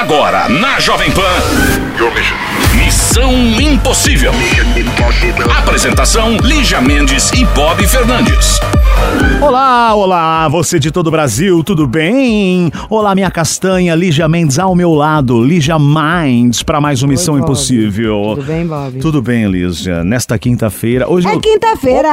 Agora, 0.00 0.48
na 0.48 0.80
Jovem 0.80 1.12
Pan. 1.12 1.89
Missão 2.74 3.30
Impossível. 3.60 4.32
Apresentação: 5.58 6.38
Lígia 6.38 6.80
Mendes 6.80 7.30
e 7.32 7.44
Bob 7.44 7.86
Fernandes. 7.86 8.58
Olá, 9.42 9.94
olá, 9.94 10.48
você 10.48 10.78
de 10.78 10.90
todo 10.90 11.08
o 11.08 11.10
Brasil, 11.10 11.62
tudo 11.62 11.86
bem? 11.86 12.72
Olá, 12.88 13.14
minha 13.14 13.30
castanha, 13.30 13.94
Lígia 13.94 14.26
Mendes 14.28 14.58
ao 14.58 14.74
meu 14.74 14.92
lado, 14.94 15.42
Lígia 15.44 15.78
Minds, 15.78 16.62
para 16.62 16.80
mais 16.80 17.02
uma 17.02 17.10
Missão 17.10 17.34
Bob. 17.34 17.42
Impossível. 17.44 18.32
Tudo 18.34 18.46
bem, 18.46 18.66
Bob? 18.66 18.98
Tudo 19.00 19.20
bem, 19.22 19.46
Lígia. 19.50 20.02
Nesta 20.02 20.38
quinta-feira. 20.38 21.06
Hoje 21.06 21.28
É 21.28 21.34
eu- 21.34 21.40
quinta-feira! 21.40 22.08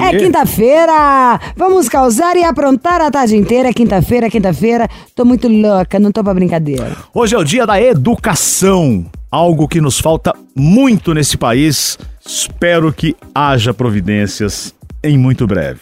É 0.00 0.16
quinta-feira! 0.16 1.40
Vamos 1.56 1.88
causar 1.88 2.36
e 2.36 2.44
aprontar 2.44 3.00
a 3.00 3.10
tarde 3.10 3.34
inteira. 3.36 3.68
É 3.70 3.72
Quinta-feira, 3.72 4.26
é 4.26 4.30
quinta-feira. 4.30 4.88
Tô 5.14 5.24
muito 5.24 5.48
louca, 5.48 5.98
não 5.98 6.12
tô 6.12 6.22
pra 6.22 6.32
brincadeira. 6.34 6.96
Hoje 7.12 7.34
é 7.34 7.38
o 7.38 7.44
dia 7.44 7.66
da 7.66 7.80
educação, 7.80 9.06
algo 9.30 9.68
que 9.68 9.80
nos 9.80 9.98
falta 9.98 10.32
muito 10.54 11.14
nesse 11.14 11.36
país. 11.36 11.98
Espero 12.26 12.92
que 12.92 13.16
haja 13.34 13.72
providências 13.72 14.74
em 15.02 15.16
muito 15.16 15.46
breve. 15.46 15.80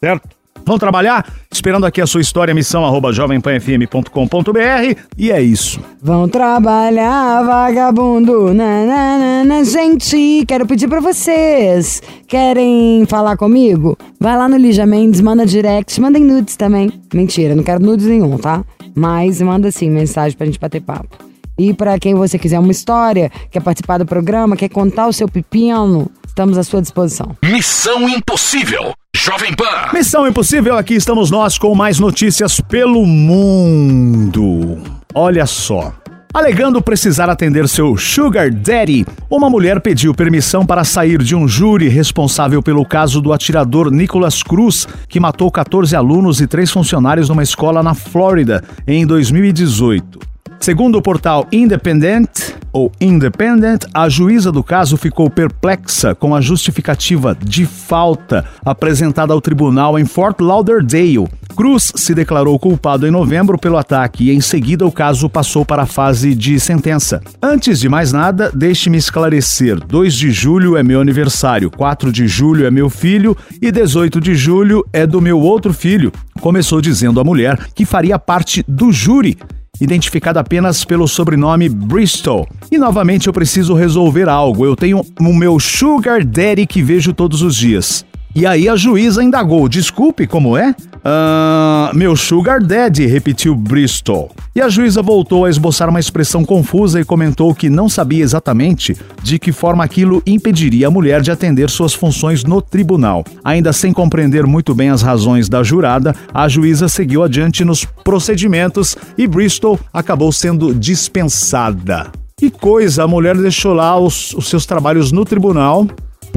Certo? 0.00 0.38
Vamos 0.68 0.80
trabalhar? 0.80 1.24
Esperando 1.50 1.86
aqui 1.86 1.98
a 1.98 2.06
sua 2.06 2.20
história, 2.20 2.52
missão 2.52 2.84
arroba 2.84 3.10
jovempanfm.com.br 3.10 5.00
e 5.16 5.30
é 5.30 5.40
isso. 5.40 5.80
Vão 6.02 6.28
trabalhar, 6.28 7.42
vagabundo. 7.42 8.52
Na, 8.52 8.84
na, 8.84 9.18
na, 9.18 9.44
na. 9.44 9.64
Gente, 9.64 10.44
quero 10.46 10.66
pedir 10.66 10.86
pra 10.86 11.00
vocês. 11.00 12.02
Querem 12.26 13.06
falar 13.06 13.38
comigo? 13.38 13.96
Vai 14.20 14.36
lá 14.36 14.46
no 14.46 14.58
Lígia 14.58 14.84
Mendes, 14.84 15.22
manda 15.22 15.46
direct, 15.46 15.98
mandem 16.02 16.22
nudes 16.22 16.54
também. 16.54 16.92
Mentira, 17.14 17.54
não 17.54 17.62
quero 17.62 17.82
nudes 17.82 18.06
nenhum, 18.06 18.36
tá? 18.36 18.62
Mas 18.94 19.40
manda 19.40 19.70
sim 19.70 19.88
mensagem 19.88 20.36
pra 20.36 20.44
gente 20.44 20.60
bater 20.60 20.82
papo. 20.82 21.27
E 21.58 21.74
pra 21.74 21.98
quem 21.98 22.14
você 22.14 22.38
quiser 22.38 22.60
uma 22.60 22.70
história, 22.70 23.32
quer 23.50 23.60
participar 23.60 23.98
do 23.98 24.06
programa, 24.06 24.56
quer 24.56 24.68
contar 24.68 25.08
o 25.08 25.12
seu 25.12 25.28
pepino, 25.28 26.08
estamos 26.24 26.56
à 26.56 26.62
sua 26.62 26.80
disposição. 26.80 27.36
Missão 27.42 28.08
Impossível. 28.08 28.92
Jovem 29.16 29.52
Pan. 29.54 29.92
Missão 29.92 30.28
Impossível, 30.28 30.76
aqui 30.76 30.94
estamos 30.94 31.32
nós 31.32 31.58
com 31.58 31.74
mais 31.74 31.98
notícias 31.98 32.60
pelo 32.60 33.04
mundo. 33.04 34.78
Olha 35.12 35.46
só. 35.46 35.92
Alegando 36.32 36.80
precisar 36.80 37.28
atender 37.28 37.66
seu 37.68 37.96
Sugar 37.96 38.52
Daddy, 38.52 39.04
uma 39.28 39.50
mulher 39.50 39.80
pediu 39.80 40.14
permissão 40.14 40.64
para 40.64 40.84
sair 40.84 41.20
de 41.20 41.34
um 41.34 41.48
júri 41.48 41.88
responsável 41.88 42.62
pelo 42.62 42.84
caso 42.84 43.20
do 43.20 43.32
atirador 43.32 43.90
Nicholas 43.90 44.42
Cruz, 44.44 44.86
que 45.08 45.18
matou 45.18 45.50
14 45.50 45.96
alunos 45.96 46.40
e 46.40 46.46
três 46.46 46.70
funcionários 46.70 47.28
numa 47.28 47.42
escola 47.42 47.82
na 47.82 47.94
Flórida 47.94 48.62
em 48.86 49.04
2018. 49.04 50.37
Segundo 50.68 50.98
o 50.98 51.02
portal 51.02 51.48
Independent, 51.50 52.28
ou 52.74 52.92
Independent, 53.00 53.86
a 53.94 54.06
juíza 54.06 54.52
do 54.52 54.62
caso 54.62 54.98
ficou 54.98 55.30
perplexa 55.30 56.14
com 56.14 56.34
a 56.34 56.42
justificativa 56.42 57.34
de 57.34 57.64
falta 57.64 58.44
apresentada 58.62 59.32
ao 59.32 59.40
tribunal 59.40 59.98
em 59.98 60.04
Fort 60.04 60.38
Lauderdale. 60.42 61.26
Cruz 61.56 61.90
se 61.96 62.14
declarou 62.14 62.58
culpado 62.58 63.06
em 63.06 63.10
novembro 63.10 63.58
pelo 63.58 63.78
ataque 63.78 64.24
e 64.24 64.30
em 64.30 64.42
seguida 64.42 64.86
o 64.86 64.92
caso 64.92 65.30
passou 65.30 65.64
para 65.64 65.84
a 65.84 65.86
fase 65.86 66.34
de 66.34 66.60
sentença. 66.60 67.22
Antes 67.42 67.80
de 67.80 67.88
mais 67.88 68.12
nada, 68.12 68.52
deixe-me 68.54 68.98
esclarecer: 68.98 69.82
2 69.86 70.12
de 70.12 70.30
julho 70.30 70.76
é 70.76 70.82
meu 70.82 71.00
aniversário, 71.00 71.70
4 71.70 72.12
de 72.12 72.28
julho 72.28 72.66
é 72.66 72.70
meu 72.70 72.90
filho 72.90 73.34
e 73.62 73.72
18 73.72 74.20
de 74.20 74.34
julho 74.34 74.84
é 74.92 75.06
do 75.06 75.22
meu 75.22 75.40
outro 75.40 75.72
filho. 75.72 76.12
Começou 76.42 76.82
dizendo 76.82 77.18
a 77.20 77.24
mulher 77.24 77.58
que 77.74 77.86
faria 77.86 78.18
parte 78.18 78.62
do 78.68 78.92
júri 78.92 79.38
identificada 79.80 80.40
apenas 80.40 80.84
pelo 80.84 81.06
sobrenome 81.06 81.68
Bristol. 81.68 82.48
E 82.70 82.78
novamente 82.78 83.26
eu 83.26 83.32
preciso 83.32 83.74
resolver 83.74 84.28
algo. 84.28 84.64
Eu 84.64 84.76
tenho 84.76 85.04
o 85.20 85.34
meu 85.34 85.58
Sugar 85.58 86.24
Daddy 86.24 86.66
que 86.66 86.82
vejo 86.82 87.12
todos 87.12 87.42
os 87.42 87.54
dias. 87.54 88.04
E 88.38 88.46
aí 88.46 88.68
a 88.68 88.76
juíza 88.76 89.20
indagou: 89.20 89.68
Desculpe, 89.68 90.24
como 90.24 90.56
é? 90.56 90.72
Ah, 91.04 91.90
meu 91.92 92.14
Sugar 92.14 92.62
Daddy, 92.62 93.04
repetiu 93.04 93.52
Bristol. 93.52 94.30
E 94.54 94.60
a 94.60 94.68
juíza 94.68 95.02
voltou 95.02 95.44
a 95.44 95.50
esboçar 95.50 95.88
uma 95.88 95.98
expressão 95.98 96.44
confusa 96.44 97.00
e 97.00 97.04
comentou 97.04 97.52
que 97.52 97.68
não 97.68 97.88
sabia 97.88 98.22
exatamente 98.22 98.96
de 99.24 99.40
que 99.40 99.50
forma 99.50 99.82
aquilo 99.82 100.22
impediria 100.24 100.86
a 100.86 100.90
mulher 100.90 101.20
de 101.20 101.32
atender 101.32 101.68
suas 101.68 101.92
funções 101.92 102.44
no 102.44 102.62
tribunal. 102.62 103.24
Ainda 103.42 103.72
sem 103.72 103.92
compreender 103.92 104.46
muito 104.46 104.72
bem 104.72 104.90
as 104.90 105.02
razões 105.02 105.48
da 105.48 105.64
jurada, 105.64 106.14
a 106.32 106.48
juíza 106.48 106.86
seguiu 106.88 107.24
adiante 107.24 107.64
nos 107.64 107.84
procedimentos 107.84 108.96
e 109.16 109.26
Bristol 109.26 109.80
acabou 109.92 110.30
sendo 110.30 110.72
dispensada. 110.72 112.12
Que 112.36 112.50
coisa, 112.50 113.02
a 113.02 113.08
mulher 113.08 113.36
deixou 113.36 113.74
lá 113.74 113.98
os, 113.98 114.32
os 114.32 114.48
seus 114.48 114.64
trabalhos 114.64 115.10
no 115.10 115.24
tribunal 115.24 115.88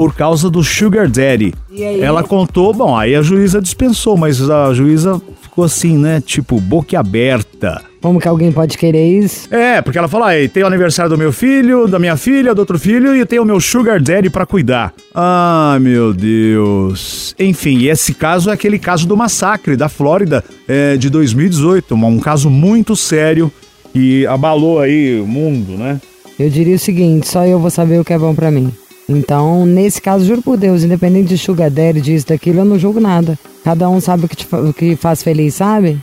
por 0.01 0.15
causa 0.15 0.49
do 0.49 0.63
Sugar 0.63 1.07
Daddy. 1.07 1.53
E 1.69 1.85
aí? 1.85 2.01
Ela 2.01 2.23
contou, 2.23 2.73
bom, 2.73 2.97
aí 2.97 3.13
a 3.15 3.21
juíza 3.21 3.61
dispensou, 3.61 4.17
mas 4.17 4.49
a 4.49 4.73
juíza 4.73 5.21
ficou 5.43 5.63
assim, 5.63 5.95
né? 5.95 6.19
Tipo, 6.19 6.59
boquiaberta. 6.59 7.83
Como 8.01 8.19
que 8.19 8.27
alguém 8.27 8.51
pode 8.51 8.79
querer 8.79 9.19
isso? 9.19 9.47
É, 9.53 9.79
porque 9.79 9.99
ela 9.99 10.07
falou, 10.07 10.25
aí, 10.25 10.49
tem 10.49 10.63
o 10.63 10.65
aniversário 10.65 11.11
do 11.11 11.19
meu 11.19 11.31
filho, 11.31 11.87
da 11.87 11.99
minha 11.99 12.17
filha, 12.17 12.55
do 12.55 12.57
outro 12.57 12.79
filho 12.79 13.15
e 13.15 13.23
tem 13.27 13.39
o 13.39 13.45
meu 13.45 13.59
Sugar 13.59 14.01
Daddy 14.01 14.31
pra 14.31 14.43
cuidar. 14.43 14.91
Ah, 15.13 15.77
meu 15.79 16.15
Deus. 16.15 17.35
Enfim, 17.37 17.77
e 17.77 17.87
esse 17.87 18.15
caso 18.15 18.49
é 18.49 18.53
aquele 18.53 18.79
caso 18.79 19.07
do 19.07 19.15
massacre 19.15 19.75
da 19.75 19.87
Flórida 19.87 20.43
é, 20.67 20.97
de 20.97 21.11
2018, 21.11 21.93
um 21.93 22.19
caso 22.19 22.49
muito 22.49 22.95
sério 22.95 23.51
que 23.93 24.25
abalou 24.25 24.79
aí 24.79 25.21
o 25.21 25.27
mundo, 25.27 25.77
né? 25.77 26.01
Eu 26.39 26.49
diria 26.49 26.75
o 26.75 26.79
seguinte, 26.79 27.27
só 27.27 27.45
eu 27.45 27.59
vou 27.59 27.69
saber 27.69 27.99
o 27.99 28.03
que 28.03 28.13
é 28.13 28.17
bom 28.17 28.33
pra 28.33 28.49
mim. 28.49 28.73
Então, 29.09 29.65
nesse 29.65 30.01
caso, 30.01 30.25
juro 30.25 30.41
por 30.41 30.57
Deus, 30.57 30.83
independente 30.83 31.29
de 31.29 31.37
sugar 31.37 31.69
daddy, 31.69 32.01
disso, 32.01 32.27
daquilo, 32.27 32.59
eu 32.59 32.65
não 32.65 32.79
julgo 32.79 32.99
nada. 32.99 33.37
Cada 33.63 33.89
um 33.89 33.99
sabe 33.99 34.25
o 34.25 34.27
que, 34.27 34.35
te 34.35 34.47
o 34.55 34.73
que 34.73 34.95
faz 34.95 35.21
feliz, 35.21 35.55
sabe? 35.55 35.99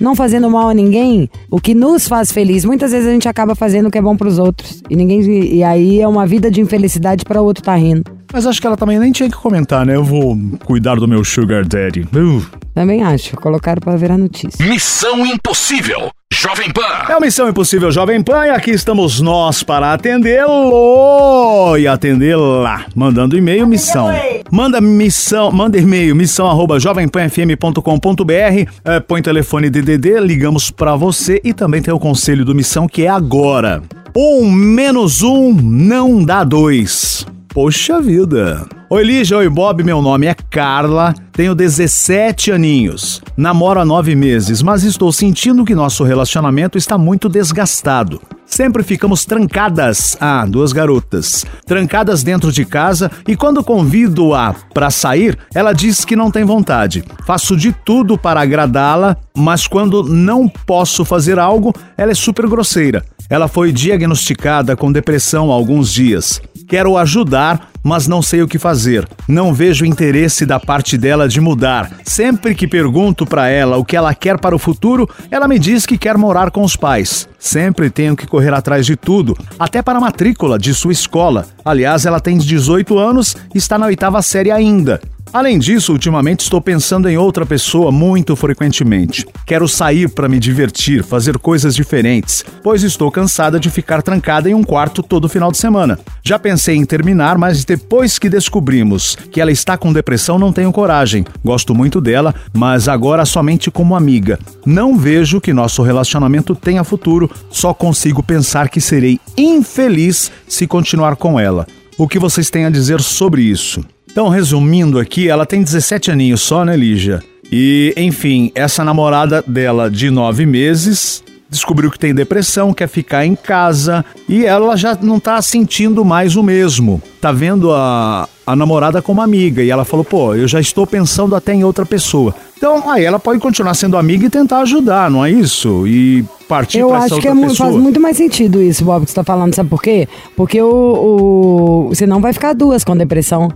Não 0.00 0.16
fazendo 0.16 0.48
mal 0.48 0.70
a 0.70 0.74
ninguém, 0.74 1.28
o 1.50 1.60
que 1.60 1.74
nos 1.74 2.08
faz 2.08 2.32
feliz. 2.32 2.64
Muitas 2.64 2.90
vezes 2.90 3.06
a 3.06 3.12
gente 3.12 3.28
acaba 3.28 3.54
fazendo 3.54 3.88
o 3.88 3.90
que 3.90 3.98
é 3.98 4.02
bom 4.02 4.16
pros 4.16 4.38
outros. 4.38 4.82
E 4.88 4.96
ninguém 4.96 5.20
e 5.20 5.62
aí 5.62 6.00
é 6.00 6.08
uma 6.08 6.26
vida 6.26 6.50
de 6.50 6.62
infelicidade 6.62 7.22
pra 7.22 7.42
outro 7.42 7.62
tá 7.62 7.74
rindo. 7.74 8.02
Mas 8.32 8.46
acho 8.46 8.60
que 8.60 8.66
ela 8.66 8.78
também 8.78 8.98
nem 8.98 9.12
tinha 9.12 9.28
que 9.28 9.36
comentar, 9.36 9.84
né? 9.84 9.94
Eu 9.94 10.04
vou 10.04 10.38
cuidar 10.64 10.94
do 10.94 11.06
meu 11.06 11.22
Sugar 11.22 11.66
Daddy. 11.66 12.08
Uh. 12.14 12.42
Também 12.74 13.02
acho, 13.02 13.36
colocaram 13.36 13.80
pra 13.80 13.94
virar 13.96 14.16
notícia. 14.16 14.64
Missão 14.64 15.26
Impossível. 15.26 16.10
Jovem 16.42 16.70
Pan. 16.72 17.04
É 17.06 17.14
o 17.14 17.20
Missão 17.20 17.50
Impossível 17.50 17.92
Jovem 17.92 18.22
Pan 18.22 18.46
e 18.46 18.48
aqui 18.48 18.70
estamos 18.70 19.20
nós 19.20 19.62
para 19.62 19.92
atendê-lo 19.92 21.76
e 21.76 21.86
atendê-la. 21.86 22.86
Mandando 22.94 23.36
e-mail, 23.36 23.66
missão. 23.66 24.08
Manda 24.50 24.80
missão, 24.80 25.52
manda 25.52 25.78
e-mail, 25.78 26.16
missão 26.16 26.48
arroba 26.48 26.80
jovempanfm.com.br, 26.80 28.70
é, 28.84 29.00
põe 29.00 29.20
telefone 29.20 29.68
DDD, 29.68 30.18
ligamos 30.20 30.70
para 30.70 30.96
você 30.96 31.42
e 31.44 31.52
também 31.52 31.82
tem 31.82 31.92
o 31.92 31.98
conselho 31.98 32.42
do 32.42 32.54
Missão 32.54 32.88
que 32.88 33.04
é 33.04 33.08
agora. 33.08 33.82
Um 34.16 34.50
menos 34.50 35.22
um 35.22 35.52
não 35.52 36.24
dá 36.24 36.42
dois. 36.42 37.26
Poxa 37.52 38.00
vida. 38.00 38.64
Oi, 38.88 39.02
Lígia, 39.02 39.38
oi, 39.38 39.48
Bob, 39.48 39.82
meu 39.82 40.00
nome 40.00 40.28
é 40.28 40.34
Carla, 40.34 41.12
tenho 41.32 41.52
17 41.52 42.52
aninhos, 42.52 43.20
namoro 43.36 43.80
há 43.80 43.84
nove 43.84 44.14
meses, 44.14 44.62
mas 44.62 44.84
estou 44.84 45.10
sentindo 45.10 45.64
que 45.64 45.74
nosso 45.74 46.04
relacionamento 46.04 46.78
está 46.78 46.96
muito 46.96 47.28
desgastado. 47.28 48.22
Sempre 48.46 48.84
ficamos 48.84 49.24
trancadas, 49.24 50.16
ah, 50.20 50.46
duas 50.46 50.72
garotas, 50.72 51.44
trancadas 51.66 52.22
dentro 52.22 52.52
de 52.52 52.64
casa 52.64 53.10
e 53.26 53.36
quando 53.36 53.64
convido-a 53.64 54.54
para 54.72 54.88
sair, 54.88 55.36
ela 55.52 55.72
diz 55.72 56.04
que 56.04 56.14
não 56.14 56.30
tem 56.30 56.44
vontade. 56.44 57.02
Faço 57.26 57.56
de 57.56 57.72
tudo 57.72 58.16
para 58.16 58.40
agradá-la, 58.40 59.16
mas 59.36 59.66
quando 59.66 60.04
não 60.04 60.48
posso 60.48 61.04
fazer 61.04 61.36
algo, 61.38 61.74
ela 61.96 62.12
é 62.12 62.14
super 62.14 62.46
grosseira. 62.46 63.04
Ela 63.28 63.46
foi 63.46 63.72
diagnosticada 63.72 64.76
com 64.76 64.90
depressão 64.90 65.52
há 65.52 65.54
alguns 65.54 65.92
dias. 65.92 66.42
Quero 66.70 66.96
ajudar, 66.96 67.68
mas 67.82 68.06
não 68.06 68.22
sei 68.22 68.42
o 68.42 68.46
que 68.46 68.56
fazer. 68.56 69.04
Não 69.26 69.52
vejo 69.52 69.84
interesse 69.84 70.46
da 70.46 70.60
parte 70.60 70.96
dela 70.96 71.28
de 71.28 71.40
mudar. 71.40 71.90
Sempre 72.04 72.54
que 72.54 72.68
pergunto 72.68 73.26
para 73.26 73.48
ela 73.48 73.76
o 73.76 73.84
que 73.84 73.96
ela 73.96 74.14
quer 74.14 74.38
para 74.38 74.54
o 74.54 74.58
futuro, 74.58 75.10
ela 75.32 75.48
me 75.48 75.58
diz 75.58 75.84
que 75.84 75.98
quer 75.98 76.16
morar 76.16 76.52
com 76.52 76.62
os 76.62 76.76
pais. 76.76 77.28
Sempre 77.40 77.90
tenho 77.90 78.14
que 78.14 78.24
correr 78.24 78.54
atrás 78.54 78.86
de 78.86 78.94
tudo, 78.94 79.36
até 79.58 79.82
para 79.82 79.98
a 79.98 80.00
matrícula 80.00 80.60
de 80.60 80.72
sua 80.72 80.92
escola. 80.92 81.44
Aliás, 81.64 82.06
ela 82.06 82.20
tem 82.20 82.38
18 82.38 82.96
anos 82.96 83.36
e 83.52 83.58
está 83.58 83.76
na 83.76 83.86
oitava 83.86 84.22
série 84.22 84.52
ainda. 84.52 85.00
Além 85.32 85.60
disso, 85.60 85.92
ultimamente 85.92 86.40
estou 86.40 86.60
pensando 86.60 87.08
em 87.08 87.16
outra 87.16 87.46
pessoa 87.46 87.92
muito 87.92 88.34
frequentemente. 88.34 89.24
Quero 89.46 89.68
sair 89.68 90.08
para 90.08 90.28
me 90.28 90.40
divertir, 90.40 91.04
fazer 91.04 91.38
coisas 91.38 91.76
diferentes, 91.76 92.44
pois 92.64 92.82
estou 92.82 93.12
cansada 93.12 93.60
de 93.60 93.70
ficar 93.70 94.02
trancada 94.02 94.50
em 94.50 94.54
um 94.54 94.64
quarto 94.64 95.04
todo 95.04 95.28
final 95.28 95.52
de 95.52 95.58
semana. 95.58 96.00
Já 96.20 96.36
pensei 96.36 96.74
em 96.74 96.84
terminar, 96.84 97.38
mas 97.38 97.64
depois 97.64 98.18
que 98.18 98.28
descobrimos 98.28 99.14
que 99.30 99.40
ela 99.40 99.52
está 99.52 99.78
com 99.78 99.92
depressão, 99.92 100.36
não 100.36 100.52
tenho 100.52 100.72
coragem. 100.72 101.24
Gosto 101.44 101.76
muito 101.76 102.00
dela, 102.00 102.34
mas 102.52 102.88
agora 102.88 103.24
somente 103.24 103.70
como 103.70 103.94
amiga. 103.94 104.36
Não 104.66 104.98
vejo 104.98 105.40
que 105.40 105.52
nosso 105.52 105.80
relacionamento 105.80 106.56
tenha 106.56 106.82
futuro, 106.82 107.30
só 107.48 107.72
consigo 107.72 108.20
pensar 108.20 108.68
que 108.68 108.80
serei 108.80 109.20
infeliz 109.36 110.32
se 110.48 110.66
continuar 110.66 111.14
com 111.14 111.38
ela. 111.38 111.68
O 111.96 112.08
que 112.08 112.18
vocês 112.18 112.50
têm 112.50 112.64
a 112.64 112.70
dizer 112.70 113.00
sobre 113.00 113.42
isso? 113.42 113.84
Então, 114.12 114.28
resumindo 114.28 114.98
aqui, 114.98 115.28
ela 115.28 115.46
tem 115.46 115.62
17 115.62 116.10
aninhos 116.10 116.40
só, 116.42 116.64
né, 116.64 116.76
Lígia? 116.76 117.22
E, 117.50 117.94
enfim, 117.96 118.50
essa 118.54 118.84
namorada 118.84 119.42
dela 119.46 119.90
de 119.90 120.10
nove 120.10 120.46
meses 120.46 121.22
descobriu 121.48 121.90
que 121.90 121.98
tem 121.98 122.14
depressão, 122.14 122.72
quer 122.72 122.88
ficar 122.88 123.26
em 123.26 123.34
casa 123.34 124.04
e 124.28 124.44
ela 124.46 124.76
já 124.76 124.96
não 125.00 125.18
tá 125.18 125.40
sentindo 125.42 126.04
mais 126.04 126.36
o 126.36 126.42
mesmo. 126.44 127.02
Tá 127.20 127.32
vendo 127.32 127.72
a, 127.72 128.28
a 128.46 128.54
namorada 128.54 129.02
como 129.02 129.20
amiga 129.20 129.60
e 129.62 129.70
ela 129.70 129.84
falou: 129.84 130.04
pô, 130.04 130.34
eu 130.34 130.46
já 130.46 130.60
estou 130.60 130.86
pensando 130.86 131.34
até 131.34 131.52
em 131.52 131.64
outra 131.64 131.84
pessoa. 131.84 132.32
Então, 132.56 132.88
aí 132.90 133.04
ela 133.04 133.18
pode 133.18 133.40
continuar 133.40 133.74
sendo 133.74 133.96
amiga 133.96 134.26
e 134.26 134.30
tentar 134.30 134.60
ajudar, 134.60 135.10
não 135.10 135.24
é 135.24 135.30
isso? 135.30 135.86
E 135.88 136.24
partir 136.48 136.78
Eu 136.78 136.88
pra 136.88 136.98
essa 136.98 137.06
acho 137.06 137.20
que 137.20 137.28
outra 137.28 137.30
é 137.30 137.34
mu- 137.34 137.48
pessoa. 137.48 137.70
faz 137.70 137.82
muito 137.82 138.00
mais 138.00 138.16
sentido 138.16 138.62
isso, 138.62 138.84
Bob, 138.84 139.04
que 139.04 139.10
você 139.10 139.14
tá 139.16 139.24
falando. 139.24 139.52
Sabe 139.54 139.68
por 139.70 139.82
quê? 139.82 140.06
Porque 140.36 140.60
o, 140.62 140.68
o, 140.68 141.88
você 141.88 142.06
não 142.06 142.20
vai 142.20 142.32
ficar 142.32 142.52
duas 142.52 142.84
com 142.84 142.96
depressão. 142.96 143.50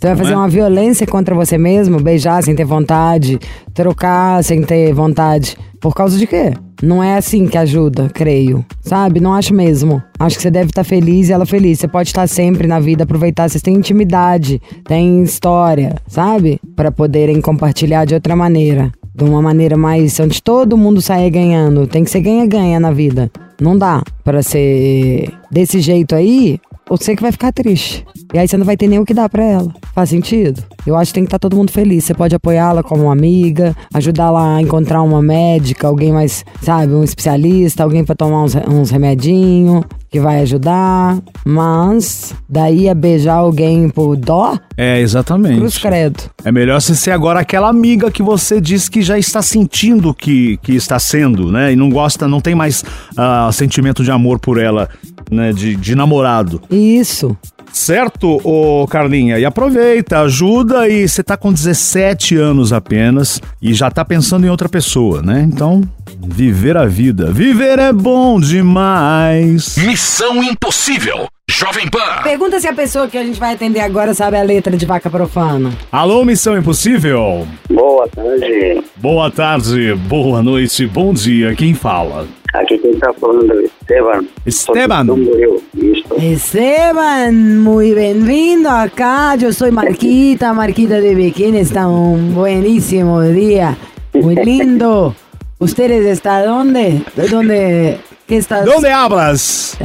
Você 0.00 0.06
vai 0.06 0.16
fazer 0.16 0.32
é? 0.32 0.36
uma 0.36 0.48
violência 0.48 1.06
contra 1.06 1.34
você 1.34 1.58
mesmo, 1.58 2.00
beijar 2.00 2.42
sem 2.42 2.56
ter 2.56 2.64
vontade, 2.64 3.38
trocar 3.74 4.42
sem 4.42 4.62
ter 4.62 4.94
vontade. 4.94 5.58
Por 5.78 5.94
causa 5.94 6.16
de 6.16 6.26
quê? 6.26 6.54
Não 6.82 7.02
é 7.02 7.18
assim 7.18 7.46
que 7.46 7.58
ajuda, 7.58 8.08
creio. 8.08 8.64
Sabe? 8.80 9.20
Não 9.20 9.34
acho 9.34 9.52
mesmo. 9.52 10.02
Acho 10.18 10.36
que 10.36 10.42
você 10.42 10.50
deve 10.50 10.70
estar 10.70 10.84
feliz 10.84 11.28
e 11.28 11.32
ela 11.32 11.44
feliz. 11.44 11.78
Você 11.78 11.86
pode 11.86 12.08
estar 12.08 12.26
sempre 12.26 12.66
na 12.66 12.80
vida, 12.80 13.04
aproveitar. 13.04 13.46
Vocês 13.46 13.60
têm 13.60 13.76
intimidade, 13.76 14.60
têm 14.84 15.22
história, 15.22 15.94
sabe? 16.06 16.58
Pra 16.74 16.90
poderem 16.90 17.38
compartilhar 17.38 18.06
de 18.06 18.14
outra 18.14 18.34
maneira. 18.34 18.90
De 19.14 19.24
uma 19.24 19.42
maneira 19.42 19.76
mais. 19.76 20.18
onde 20.18 20.42
todo 20.42 20.78
mundo 20.78 21.02
saia 21.02 21.28
ganhando. 21.28 21.86
Tem 21.86 22.04
que 22.04 22.10
ser 22.10 22.20
ganha-ganha 22.20 22.80
na 22.80 22.90
vida. 22.90 23.30
Não 23.60 23.76
dá 23.76 24.02
pra 24.24 24.42
ser 24.42 25.30
desse 25.50 25.80
jeito 25.80 26.14
aí, 26.14 26.58
você 26.90 27.14
que 27.14 27.22
vai 27.22 27.32
ficar 27.32 27.52
triste. 27.52 28.04
E 28.34 28.38
aí 28.38 28.46
você 28.46 28.56
não 28.56 28.64
vai 28.64 28.76
ter 28.76 28.86
nem 28.88 28.98
o 28.98 29.04
que 29.04 29.14
dar 29.14 29.28
pra 29.28 29.44
ela. 29.44 29.72
Faz 29.94 30.10
sentido? 30.10 30.62
Eu 30.86 30.96
acho 30.96 31.10
que 31.10 31.14
tem 31.14 31.24
que 31.24 31.28
estar 31.28 31.38
todo 31.38 31.56
mundo 31.56 31.70
feliz. 31.70 32.04
Você 32.04 32.14
pode 32.14 32.34
apoiá-la 32.34 32.82
como 32.82 33.04
uma 33.04 33.12
amiga, 33.12 33.74
ajudá-la 33.94 34.56
a 34.56 34.62
encontrar 34.62 35.02
uma 35.02 35.22
médica, 35.22 35.86
alguém 35.88 36.12
mais, 36.12 36.44
sabe, 36.62 36.92
um 36.92 37.02
especialista, 37.04 37.82
alguém 37.82 38.04
pra 38.04 38.14
tomar 38.14 38.42
uns, 38.44 38.54
uns 38.68 38.90
remedinhos 38.90 39.84
que 40.10 40.18
vai 40.20 40.40
ajudar. 40.40 41.18
Mas 41.44 42.34
daí 42.48 42.88
a 42.88 42.94
beijar 42.94 43.34
alguém 43.34 43.88
por 43.88 44.16
dó, 44.16 44.58
É, 44.76 44.94
cruz 44.98 45.10
exatamente. 45.10 45.80
credo. 45.80 46.22
É 46.44 46.50
melhor 46.52 46.80
você 46.80 46.94
ser 46.94 47.10
agora 47.12 47.40
aquela 47.40 47.68
amiga 47.68 48.10
que 48.10 48.22
você 48.22 48.60
diz 48.60 48.88
que 48.88 49.02
já 49.02 49.18
está 49.18 49.42
sentindo 49.42 50.14
que, 50.14 50.56
que 50.62 50.74
está 50.74 50.98
sendo, 50.98 51.50
né? 51.52 51.72
E 51.72 51.76
não 51.76 51.90
gosta, 51.90 52.26
não 52.26 52.40
tem 52.40 52.54
mais 52.54 52.84
ah, 53.16 53.50
sentimento 53.52 54.02
de 54.02 54.10
amor 54.10 54.38
por 54.38 54.58
ela, 54.58 54.88
né? 55.30 55.52
De, 55.52 55.76
de 55.76 55.94
namorado. 55.94 56.60
Isso. 56.70 57.36
Certo, 57.72 58.40
ô 58.44 58.86
Carlinha? 58.88 59.38
E 59.38 59.44
aproveita, 59.44 60.20
ajuda 60.20 60.88
e 60.88 61.08
você 61.08 61.22
tá 61.22 61.36
com 61.36 61.52
17 61.52 62.36
anos 62.36 62.72
apenas 62.72 63.40
e 63.62 63.72
já 63.72 63.90
tá 63.90 64.04
pensando 64.04 64.44
em 64.44 64.50
outra 64.50 64.68
pessoa, 64.68 65.22
né? 65.22 65.46
Então, 65.46 65.80
viver 66.20 66.76
a 66.76 66.84
vida. 66.84 67.30
Viver 67.30 67.78
é 67.78 67.92
bom 67.92 68.40
demais. 68.40 69.76
Missão 69.78 70.42
Impossível. 70.42 71.28
Jovem 71.48 71.88
Pan. 71.88 72.22
Pergunta 72.22 72.60
se 72.60 72.68
a 72.68 72.72
pessoa 72.72 73.08
que 73.08 73.18
a 73.18 73.24
gente 73.24 73.38
vai 73.38 73.54
atender 73.54 73.80
agora 73.80 74.14
sabe 74.14 74.36
a 74.36 74.42
letra 74.42 74.76
de 74.76 74.86
vaca 74.86 75.10
profana. 75.10 75.72
Alô, 75.90 76.24
Missão 76.24 76.56
Impossível? 76.56 77.46
Boa 77.68 78.08
tarde. 78.08 78.82
Boa 78.96 79.30
tarde, 79.30 79.94
boa 79.94 80.42
noite, 80.42 80.86
bom 80.86 81.12
dia. 81.12 81.54
Quem 81.54 81.74
fala? 81.74 82.26
Quem 82.66 82.90
está 82.90 83.12
falando 83.12 83.52
é 83.52 83.64
Esteban. 83.64 84.26
Esteban. 84.44 85.06
De. 85.06 86.32
Esteban, 86.32 87.58
muy 87.58 87.94
bienvenido 87.94 88.68
acá. 88.70 89.36
Yo 89.36 89.52
soy 89.52 89.70
Marquita, 89.70 90.52
Marquita 90.54 91.00
de 91.00 91.14
Bikini. 91.14 91.58
Está 91.58 91.86
un 91.86 92.34
buenísimo 92.34 93.22
día, 93.22 93.76
muy 94.12 94.34
lindo. 94.34 95.14
¿Ustedes 95.60 96.04
están 96.06 96.44
dónde? 96.46 97.02
¿De 97.14 97.28
dónde? 97.28 97.98
¿Qué 98.26 98.38
estás? 98.38 98.64
Donde 98.64 98.90
hablas? 98.90 99.78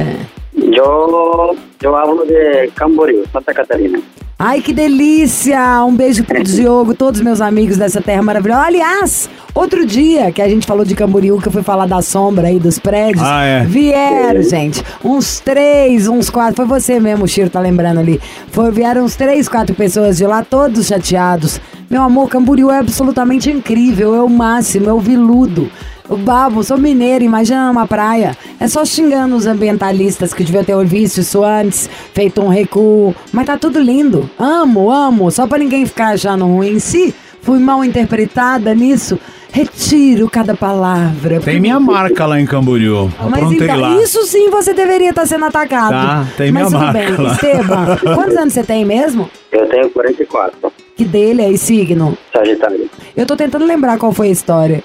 Eu, 0.56 1.56
eu 1.82 1.96
hablo 1.96 2.24
de 2.24 2.70
Camboriú, 2.74 3.24
Santa 3.32 3.54
Catarina. 3.54 4.00
Ai, 4.38 4.60
que 4.60 4.72
delícia! 4.72 5.82
Um 5.84 5.94
beijo 5.96 6.22
pro 6.22 6.42
Diogo, 6.44 6.92
todos 6.94 7.22
meus 7.22 7.40
amigos 7.40 7.78
dessa 7.78 8.02
terra 8.02 8.22
maravilhosa. 8.22 8.62
Aliás, 8.66 9.30
outro 9.54 9.86
dia 9.86 10.30
que 10.30 10.42
a 10.42 10.48
gente 10.48 10.66
falou 10.66 10.84
de 10.84 10.94
Camboriú, 10.94 11.40
que 11.40 11.48
eu 11.48 11.52
fui 11.52 11.62
falar 11.62 11.86
da 11.86 12.02
sombra 12.02 12.48
aí 12.48 12.58
dos 12.58 12.78
prédios, 12.78 13.24
Ah, 13.26 13.44
é. 13.44 13.64
vieram, 13.64 14.42
gente, 14.42 14.84
uns 15.02 15.40
três, 15.40 16.06
uns 16.06 16.28
quatro, 16.28 16.54
foi 16.56 16.66
você 16.66 17.00
mesmo, 17.00 17.24
o 17.24 17.28
Chiro 17.28 17.48
tá 17.48 17.60
lembrando 17.60 17.98
ali. 18.00 18.20
Foi, 18.50 18.70
vieram 18.70 19.04
uns 19.04 19.16
três, 19.16 19.48
quatro 19.48 19.74
pessoas 19.74 20.18
de 20.18 20.26
lá, 20.26 20.44
todos 20.44 20.86
chateados. 20.86 21.58
Meu 21.88 22.02
amor, 22.02 22.28
Camboriú 22.28 22.70
é 22.70 22.78
absolutamente 22.78 23.50
incrível, 23.50 24.14
é 24.14 24.20
o 24.20 24.28
máximo, 24.28 24.90
é 24.90 24.92
o 24.92 25.00
viludo. 25.00 25.70
O 26.08 26.16
babo, 26.16 26.62
sou 26.62 26.76
mineiro, 26.78 27.24
imagina 27.24 27.66
numa 27.68 27.86
praia. 27.86 28.36
É 28.58 28.66
só 28.68 28.84
xingando 28.84 29.36
os 29.36 29.46
ambientalistas 29.46 30.32
que 30.32 30.42
deviam 30.42 30.64
ter 30.64 30.84
visto 30.84 31.18
isso 31.18 31.44
antes, 31.44 31.90
feito 32.14 32.40
um 32.40 32.48
recuo. 32.48 33.14
Mas 33.32 33.46
tá 33.46 33.56
tudo 33.56 33.78
lindo. 33.78 34.28
Amo, 34.38 34.90
amo. 34.90 35.30
Só 35.30 35.46
pra 35.46 35.58
ninguém 35.58 35.84
ficar 35.84 36.14
achando 36.14 36.46
ruim 36.46 36.76
em 36.76 36.78
si, 36.78 37.14
fui 37.42 37.58
mal 37.58 37.84
interpretada 37.84 38.74
nisso. 38.74 39.18
Retiro 39.52 40.28
cada 40.28 40.54
palavra. 40.54 41.40
Tem 41.40 41.58
minha 41.58 41.80
marca 41.80 42.26
lá 42.26 42.38
em 42.38 42.44
Camboriú. 42.44 43.10
Mas 43.30 43.34
Aprontei 43.34 43.66
então, 43.66 43.80
lá. 43.80 44.02
isso 44.02 44.22
sim 44.26 44.50
você 44.50 44.74
deveria 44.74 45.10
estar 45.10 45.26
sendo 45.26 45.46
atacado. 45.46 45.92
Tá, 45.92 46.26
tem 46.36 46.52
Mas 46.52 46.68
minha 46.68 46.78
marca 46.78 46.98
bem, 46.98 47.16
lá. 47.16 47.32
Esteban, 47.32 47.96
quantos 48.14 48.36
anos 48.36 48.52
você 48.52 48.62
tem 48.62 48.84
mesmo? 48.84 49.30
Eu 49.52 49.66
tenho 49.68 49.88
44. 49.90 50.72
Que 50.94 51.04
dele 51.04 51.42
é 51.42 51.56
signo? 51.56 52.16
Sagitário. 52.32 52.90
Eu 53.16 53.24
tô 53.26 53.36
tentando 53.36 53.64
lembrar 53.64 53.98
qual 53.98 54.12
foi 54.12 54.28
a 54.28 54.30
história. 54.30 54.82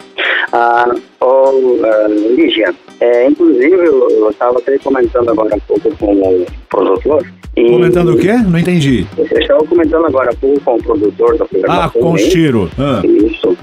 Ah, 0.51 0.93
ô, 1.21 1.77
ah, 1.83 2.07
Lígia, 2.07 2.73
é, 2.99 3.27
inclusive 3.27 3.73
eu 3.75 4.29
estava 4.29 4.57
até 4.59 4.77
comentando 4.79 5.29
agora 5.29 5.55
há 5.55 5.59
pouco 5.67 5.95
com 5.97 6.13
o 6.13 6.45
produtor. 6.69 7.25
E 7.55 7.69
Comentando 7.69 8.13
o 8.13 8.17
quê? 8.17 8.31
Não 8.33 8.57
entendi. 8.57 9.05
Eu 9.17 9.25
estava 9.39 9.63
comentando 9.65 10.05
agora 10.05 10.31
há 10.31 10.35
pouco 10.35 10.59
com 10.61 10.75
o 10.75 10.83
produtor 10.83 11.38
da 11.38 11.43
Ah, 11.43 11.47
programação. 11.47 12.01
com 12.01 12.11
o. 12.13 12.17
Chiro. 12.17 12.69
Ah. 12.79 13.01
Isso. 13.05 13.57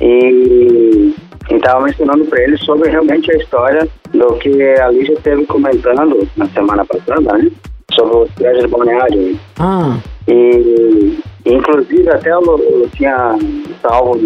E 0.00 1.14
estava 1.50 1.84
mencionando 1.84 2.24
para 2.26 2.42
ele 2.42 2.56
sobre 2.58 2.90
realmente 2.90 3.30
a 3.32 3.36
história 3.36 3.88
do 4.12 4.34
que 4.34 4.62
a 4.62 4.88
Lígia 4.90 5.14
esteve 5.14 5.44
comentando 5.46 6.26
na 6.36 6.46
semana 6.48 6.84
passada, 6.84 7.38
né? 7.38 7.50
Sobre 7.92 8.16
os 8.16 8.30
prédios 8.32 8.64
de 8.64 8.68
balneário. 8.70 9.38
Ah, 9.58 9.98
E, 10.28 11.18
inclusive, 11.46 12.08
até 12.10 12.32
eu, 12.32 12.40
eu 12.42 12.88
tinha 12.94 13.36
salvo 13.80 14.18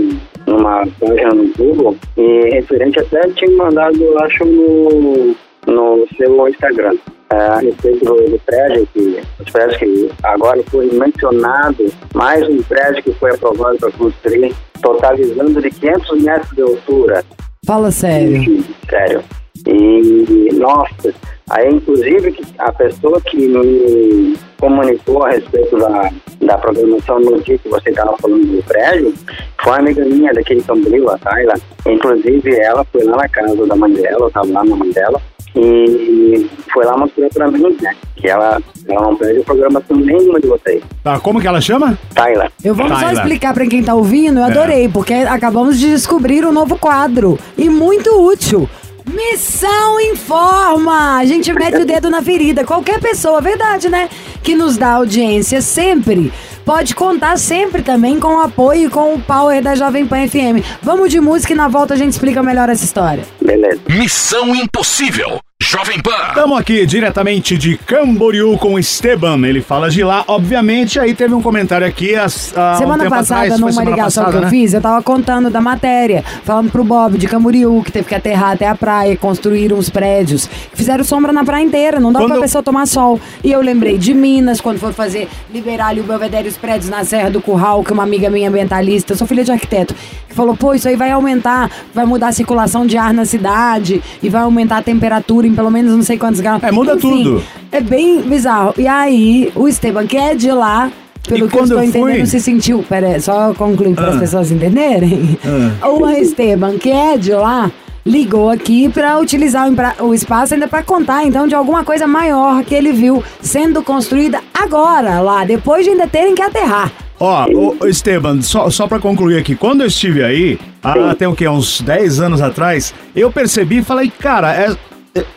numa 0.47 0.87
página 1.01 1.35
no 1.35 1.53
Google 1.57 1.97
e 2.17 2.51
referente 2.51 2.99
até 3.01 3.29
tinha 3.31 3.51
mandado, 3.57 4.01
eu 4.03 4.19
acho, 4.21 4.45
no, 4.45 5.35
no 5.67 6.07
seu 6.17 6.49
Instagram. 6.49 6.97
é, 7.31 7.37
a 7.37 7.59
respeito 7.59 8.05
do, 8.05 8.41
prédio, 8.47 8.87
que, 8.95 9.21
os 9.41 9.51
prédios 9.51 9.77
que 9.79 10.11
agora 10.23 10.63
foi 10.71 10.87
mencionado, 10.93 11.93
mais 12.15 12.49
um 12.49 12.63
prédio 12.63 13.03
que 13.03 13.13
foi 13.15 13.31
aprovado 13.35 13.77
para 13.79 13.91
construir, 13.93 14.55
totalizando 14.81 15.61
de 15.61 15.71
500 15.71 16.23
metros 16.23 16.51
de 16.53 16.63
altura. 16.63 17.25
fala 17.67 17.91
sério. 17.91 18.65
Sério. 18.89 19.23
E, 19.67 20.55
nossa, 20.55 21.15
aí 21.51 21.69
inclusive 21.73 22.37
a 22.59 22.73
pessoa 22.73 23.21
que 23.21 23.37
me 23.37 24.37
comunicou 24.59 25.25
a 25.25 25.31
respeito 25.31 25.77
da, 25.79 26.11
da 26.43 26.59
programação 26.59 27.21
no 27.21 27.41
dia 27.43 27.59
que 27.59 27.69
você 27.69 27.91
estava 27.91 28.17
falando 28.19 28.47
do 28.47 28.63
prédio, 28.65 29.15
foi 29.63 29.73
uma 29.73 29.79
amiga 29.79 30.05
minha 30.05 30.33
daquele 30.33 30.63
Cambril, 30.63 31.11
a 31.11 31.19
Tayla. 31.19 31.55
Inclusive 31.87 32.55
ela 32.57 32.85
foi 32.85 33.05
lá 33.05 33.17
na 33.17 33.29
casa 33.29 33.67
da 33.67 33.77
mãe 33.77 33.93
dela, 33.93 34.21
eu 34.21 34.29
estava 34.29 34.47
lá 34.47 34.65
na 34.65 34.77
mãe 34.77 34.91
dela, 34.91 35.21
e 35.55 36.51
foi 36.73 36.85
lá 36.85 36.97
mostrar 36.97 37.29
pra 37.31 37.51
mim, 37.51 37.77
né, 37.81 37.95
que 38.17 38.29
ela, 38.29 38.61
ela 38.89 39.03
não 39.03 39.17
perde 39.17 39.41
programação 39.41 39.97
nenhuma 39.97 40.39
de 40.39 40.47
vocês. 40.47 40.83
Tá, 41.03 41.19
como 41.19 41.41
que 41.41 41.47
ela 41.47 41.61
chama? 41.61 41.99
Tayla. 42.15 42.51
Eu 42.63 42.75
vou 42.75 42.89
só 42.89 42.95
Tyler. 42.97 43.15
explicar 43.15 43.55
pra 43.55 43.67
quem 43.67 43.83
tá 43.83 43.95
ouvindo, 43.95 44.39
eu 44.39 44.45
adorei, 44.45 44.89
porque 44.89 45.15
acabamos 45.15 45.79
de 45.79 45.91
descobrir 45.91 46.45
um 46.45 46.53
novo 46.53 46.77
quadro 46.79 47.39
e 47.57 47.71
muito 47.71 48.11
útil. 48.11 48.69
Missão 49.09 50.01
Informa! 50.01 51.17
A 51.19 51.25
gente 51.25 51.53
mete 51.53 51.77
o 51.77 51.85
dedo 51.85 52.11
na 52.11 52.23
ferida. 52.23 52.65
Qualquer 52.65 53.01
pessoa, 53.01 53.41
verdade, 53.41 53.89
né? 53.89 54.09
Que 54.43 54.55
nos 54.55 54.77
dá 54.77 54.93
audiência 54.93 55.63
sempre 55.63 56.33
pode 56.67 56.97
contar 56.97 57.39
sempre 57.39 57.81
também 57.81 58.19
com 58.19 58.35
o 58.35 58.41
apoio 58.41 58.89
e 58.89 58.91
com 58.91 59.15
o 59.15 59.23
power 59.23 59.63
da 59.63 59.77
Jovem 59.77 60.05
Pan 60.05 60.27
FM. 60.27 60.67
Vamos 60.83 61.11
de 61.11 61.21
música 61.21 61.53
e 61.53 61.57
na 61.57 61.69
volta 61.69 61.95
a 61.95 61.97
gente 61.97 62.11
explica 62.11 62.43
melhor 62.43 62.69
essa 62.69 62.85
história. 62.85 63.25
Beleza. 63.41 63.81
Missão 63.89 64.55
Impossível. 64.55 65.39
Jovem 65.63 65.99
Pan. 66.01 66.11
Estamos 66.29 66.59
aqui 66.59 66.85
diretamente 66.85 67.57
de 67.57 67.79
Camboriú 67.79 68.59
com 68.59 68.75
o 68.75 68.79
Esteban. 68.79 69.39
Ele 69.49 69.63
fala 69.63 69.89
de 69.89 70.05
lá, 70.05 70.23
obviamente. 70.29 71.01
Aí 71.01 71.15
teve 71.15 71.33
um 71.33 71.41
comentário 71.41 71.87
aqui. 71.87 72.15
As, 72.15 72.53
há 72.57 72.75
um 72.75 72.79
Semana 72.79 73.05
tempo 73.05 73.17
passada, 73.17 73.41
atrás, 73.45 73.61
numa 73.61 73.73
semana 73.73 73.91
ligação 73.91 74.25
passada, 74.25 74.31
que 74.33 74.37
eu 74.37 74.41
né? 74.43 74.51
fiz, 74.51 74.75
eu 74.75 74.83
tava 74.83 75.03
contando 75.03 75.49
da 75.49 75.61
matéria, 75.63 76.23
falando 76.45 76.71
pro 76.71 76.85
Bob 76.85 77.17
de 77.17 77.27
Camboriú, 77.27 77.83
que 77.83 77.91
teve 77.91 78.07
que 78.07 78.15
aterrar 78.15 78.51
até 78.53 78.69
a 78.69 78.75
praia, 78.75 79.17
construir 79.17 79.73
uns 79.73 79.89
prédios, 79.89 80.47
que 80.47 80.77
fizeram 80.77 81.03
sombra 81.03 81.33
na 81.33 81.43
praia 81.43 81.65
inteira, 81.65 81.99
não 81.99 82.13
dá 82.13 82.21
Quando- 82.21 82.33
pra 82.33 82.41
pessoa 82.43 82.63
tomar 82.63 82.85
sol. 82.87 83.19
E 83.43 83.51
eu 83.51 83.63
lembrei 83.63 83.97
de 83.97 84.13
Minas, 84.13 84.61
quando 84.61 84.79
for 84.79 84.93
fazer, 84.93 85.27
liberar 85.51 85.87
ali 85.89 86.01
o 86.01 86.05
Belvedere 86.05 86.49
e 86.49 86.51
os 86.51 86.59
prédios 86.59 86.91
na 86.91 87.03
Serra 87.03 87.31
do 87.31 87.41
Curral, 87.41 87.83
que 87.83 87.95
uma 87.95 88.03
amiga 88.03 88.29
minha 88.29 88.51
ambientalista, 88.51 89.15
eu 89.15 89.17
sou 89.17 89.27
filha 89.27 89.43
de 89.43 89.51
arquiteto, 89.53 89.95
que 90.29 90.35
falou, 90.35 90.55
pô, 90.55 90.75
isso 90.75 90.87
aí 90.87 90.97
vai 90.97 91.11
aumentar, 91.11 91.71
vai 91.95 92.05
mudar 92.05 92.29
a 92.29 92.33
circulação 92.33 92.87
de 92.87 92.99
ar 92.99 93.15
na 93.15 93.25
cidade, 93.25 94.03
e 94.23 94.29
vai 94.29 94.43
aumentar 94.43 94.77
a 94.77 94.83
temperatura 94.83 95.46
em 95.47 95.55
pelo 95.55 95.71
menos 95.71 95.93
não 95.95 96.03
sei 96.03 96.19
quantos 96.19 96.41
graus. 96.41 96.63
É, 96.63 96.71
muda 96.71 96.95
Enfim, 96.95 97.01
tudo. 97.25 97.43
É 97.73 97.81
bem 97.81 98.21
bizarro. 98.23 98.75
E 98.77 98.87
aí, 98.87 99.51
o 99.55 99.67
Esteban, 99.69 100.07
que 100.07 100.17
é 100.17 100.35
de 100.35 100.51
lá, 100.51 100.91
pelo 101.27 101.47
E 101.47 101.49
que 101.51 101.57
eu 101.59 101.63
estou 101.65 101.83
eu 101.83 101.91
fui- 101.91 102.01
entendendo, 102.01 102.27
se 102.27 102.41
sentiu. 102.41 102.85
Pera 102.89 103.09
aí, 103.09 103.21
só 103.21 103.53
concluir 103.55 103.95
para 103.95 104.09
as 104.09 104.17
Ah. 104.17 104.21
pessoas 104.21 104.51
entenderem. 104.51 105.39
O 105.83 106.09
Esteban, 106.11 106.79
que 106.79 106.91
é 106.91 107.17
de 107.17 107.33
lá, 107.33 107.71
ligou 108.05 108.49
aqui 108.51 108.89
para 108.89 109.19
utilizar 109.19 109.69
o, 109.69 110.05
o 110.07 110.15
espaço 110.15 110.55
ainda 110.55 110.69
para 110.69 110.83
contar, 110.83 111.25
então, 111.25 111.47
de 111.49 111.55
alguma 111.57 111.83
coisa 111.85 112.07
maior 112.07 112.63
que 112.63 112.75
ele 112.75 112.93
viu 112.93 113.23
sendo 113.41 113.83
construída 113.83 114.41
agora, 114.55 115.21
lá, 115.21 115.45
depois 115.45 115.85
de 115.85 115.91
ainda 115.91 116.07
terem 116.07 116.35
que 116.35 116.43
aterrar. 116.43 116.93
Ó, 117.19 117.47
ô, 117.81 117.87
Esteban, 117.89 118.43
só, 118.43 118.69
só 118.71 118.87
pra 118.87 118.99
concluir 119.01 119.39
aqui, 119.39 119.57
quando 119.57 119.81
eu 119.81 119.87
estive 119.87 120.23
aí, 120.23 120.59
há 120.85 121.15
tem 121.15 121.27
o 121.27 121.35
quê? 121.35 121.49
Uns 121.49 121.81
10 121.81 122.21
anos 122.21 122.41
atrás, 122.43 122.95
eu 123.17 123.33
percebi 123.33 123.79
e 123.79 123.83
falei, 123.83 124.13
cara, 124.21 124.55
é, 124.55 124.67
é- 124.71 124.77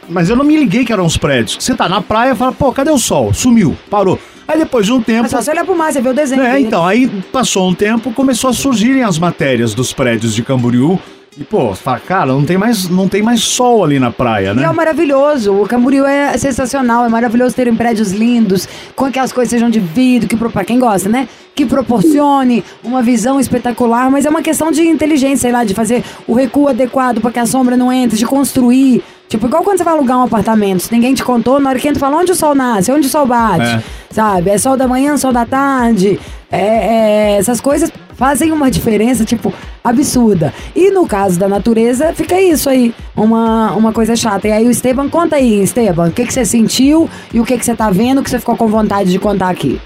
Mas 0.09 0.29
eu 0.29 0.35
não 0.35 0.43
me 0.43 0.57
liguei 0.57 0.83
que 0.83 0.91
eram 0.91 1.05
os 1.05 1.17
prédios. 1.17 1.57
Você 1.63 1.75
tá 1.75 1.87
na 1.87 2.01
praia 2.01 2.31
e 2.31 2.35
fala, 2.35 2.51
pô, 2.51 2.71
cadê 2.71 2.91
o 2.91 2.97
sol? 2.97 3.33
Sumiu, 3.33 3.75
parou. 3.89 4.19
Aí 4.47 4.57
depois 4.57 4.85
de 4.85 4.91
um 4.91 5.01
tempo. 5.01 5.21
Mas 5.23 5.31
só 5.31 5.41
você 5.41 5.51
olhar 5.51 5.63
pro 5.63 5.77
mar, 5.77 5.93
você 5.93 6.01
vê 6.01 6.09
o 6.09 6.13
desenho. 6.13 6.41
É, 6.41 6.53
dele. 6.53 6.65
então, 6.65 6.85
aí 6.85 7.07
passou 7.31 7.69
um 7.69 7.73
tempo, 7.75 8.11
começou 8.11 8.49
a 8.49 8.53
surgirem 8.53 9.03
as 9.03 9.19
matérias 9.19 9.75
dos 9.75 9.93
prédios 9.93 10.33
de 10.33 10.41
Camboriú. 10.41 10.99
E, 11.37 11.43
pô, 11.43 11.73
fala, 11.75 11.99
cara, 11.99 12.33
não 12.33 12.43
tem 12.43 12.57
mais, 12.57 12.89
não 12.89 13.07
tem 13.07 13.21
mais 13.21 13.41
sol 13.41 13.83
ali 13.83 13.99
na 13.99 14.11
praia, 14.11 14.47
E 14.47 14.49
é 14.49 14.53
né? 14.55 14.71
maravilhoso. 14.71 15.53
O 15.53 15.67
Camboriú 15.67 16.03
é 16.03 16.35
sensacional. 16.37 17.05
É 17.05 17.09
maravilhoso 17.09 17.55
terem 17.55 17.75
prédios 17.75 18.11
lindos, 18.11 18.67
com 18.95 19.11
que 19.11 19.19
as 19.19 19.31
coisas 19.31 19.51
sejam 19.51 19.69
de 19.69 19.79
vidro, 19.79 20.27
que 20.27 20.35
pra 20.35 20.65
quem 20.65 20.79
gosta, 20.79 21.07
né? 21.07 21.29
Que 21.53 21.65
proporcione 21.65 22.63
uma 22.83 23.03
visão 23.03 23.39
espetacular, 23.39 24.09
mas 24.09 24.25
é 24.25 24.29
uma 24.29 24.41
questão 24.41 24.71
de 24.71 24.81
inteligência, 24.81 25.37
sei 25.37 25.51
lá, 25.51 25.63
de 25.63 25.75
fazer 25.75 26.03
o 26.27 26.33
recuo 26.33 26.67
adequado 26.67 27.21
para 27.21 27.31
que 27.31 27.39
a 27.39 27.45
sombra 27.45 27.77
não 27.77 27.93
entre, 27.93 28.17
de 28.17 28.25
construir. 28.25 29.03
Tipo, 29.29 29.45
igual 29.45 29.63
quando 29.63 29.77
você 29.77 29.83
vai 29.83 29.93
alugar 29.93 30.17
um 30.17 30.23
apartamento, 30.23 30.79
se 30.81 30.91
ninguém 30.91 31.13
te 31.13 31.23
contou, 31.23 31.59
na 31.59 31.69
hora 31.69 31.77
que 31.79 31.87
entra, 31.87 31.99
fala 31.99 32.17
onde 32.17 32.31
o 32.31 32.35
sol 32.35 32.55
nasce, 32.55 32.91
onde 32.91 33.05
o 33.05 33.09
sol 33.09 33.27
bate, 33.27 33.63
É. 33.63 33.83
sabe? 34.09 34.49
É 34.49 34.57
sol 34.57 34.75
da 34.75 34.87
manhã, 34.87 35.15
sol 35.17 35.31
da 35.31 35.45
tarde. 35.45 36.19
É, 36.51 36.57
é, 36.57 37.37
essas 37.37 37.61
coisas 37.61 37.91
fazem 38.15 38.51
uma 38.51 38.71
diferença, 38.71 39.23
tipo, 39.23 39.53
absurda. 39.83 40.51
E 40.75 40.89
no 40.89 41.05
caso 41.07 41.39
da 41.39 41.47
natureza, 41.47 42.11
fica 42.13 42.41
isso 42.41 42.67
aí, 42.71 42.91
uma, 43.15 43.71
uma 43.73 43.93
coisa 43.93 44.15
chata. 44.15 44.47
E 44.47 44.51
aí 44.51 44.65
o 44.65 44.71
Esteban, 44.71 45.07
conta 45.07 45.35
aí, 45.35 45.61
Esteban, 45.61 46.07
o 46.07 46.11
que, 46.11 46.25
que 46.25 46.33
você 46.33 46.43
sentiu 46.43 47.07
e 47.31 47.39
o 47.39 47.45
que, 47.45 47.55
que 47.55 47.63
você 47.63 47.75
tá 47.75 47.91
vendo 47.91 48.23
que 48.23 48.31
você 48.31 48.39
ficou 48.39 48.57
com 48.57 48.67
vontade 48.67 49.11
de 49.11 49.19
contar 49.19 49.49
aqui. 49.49 49.79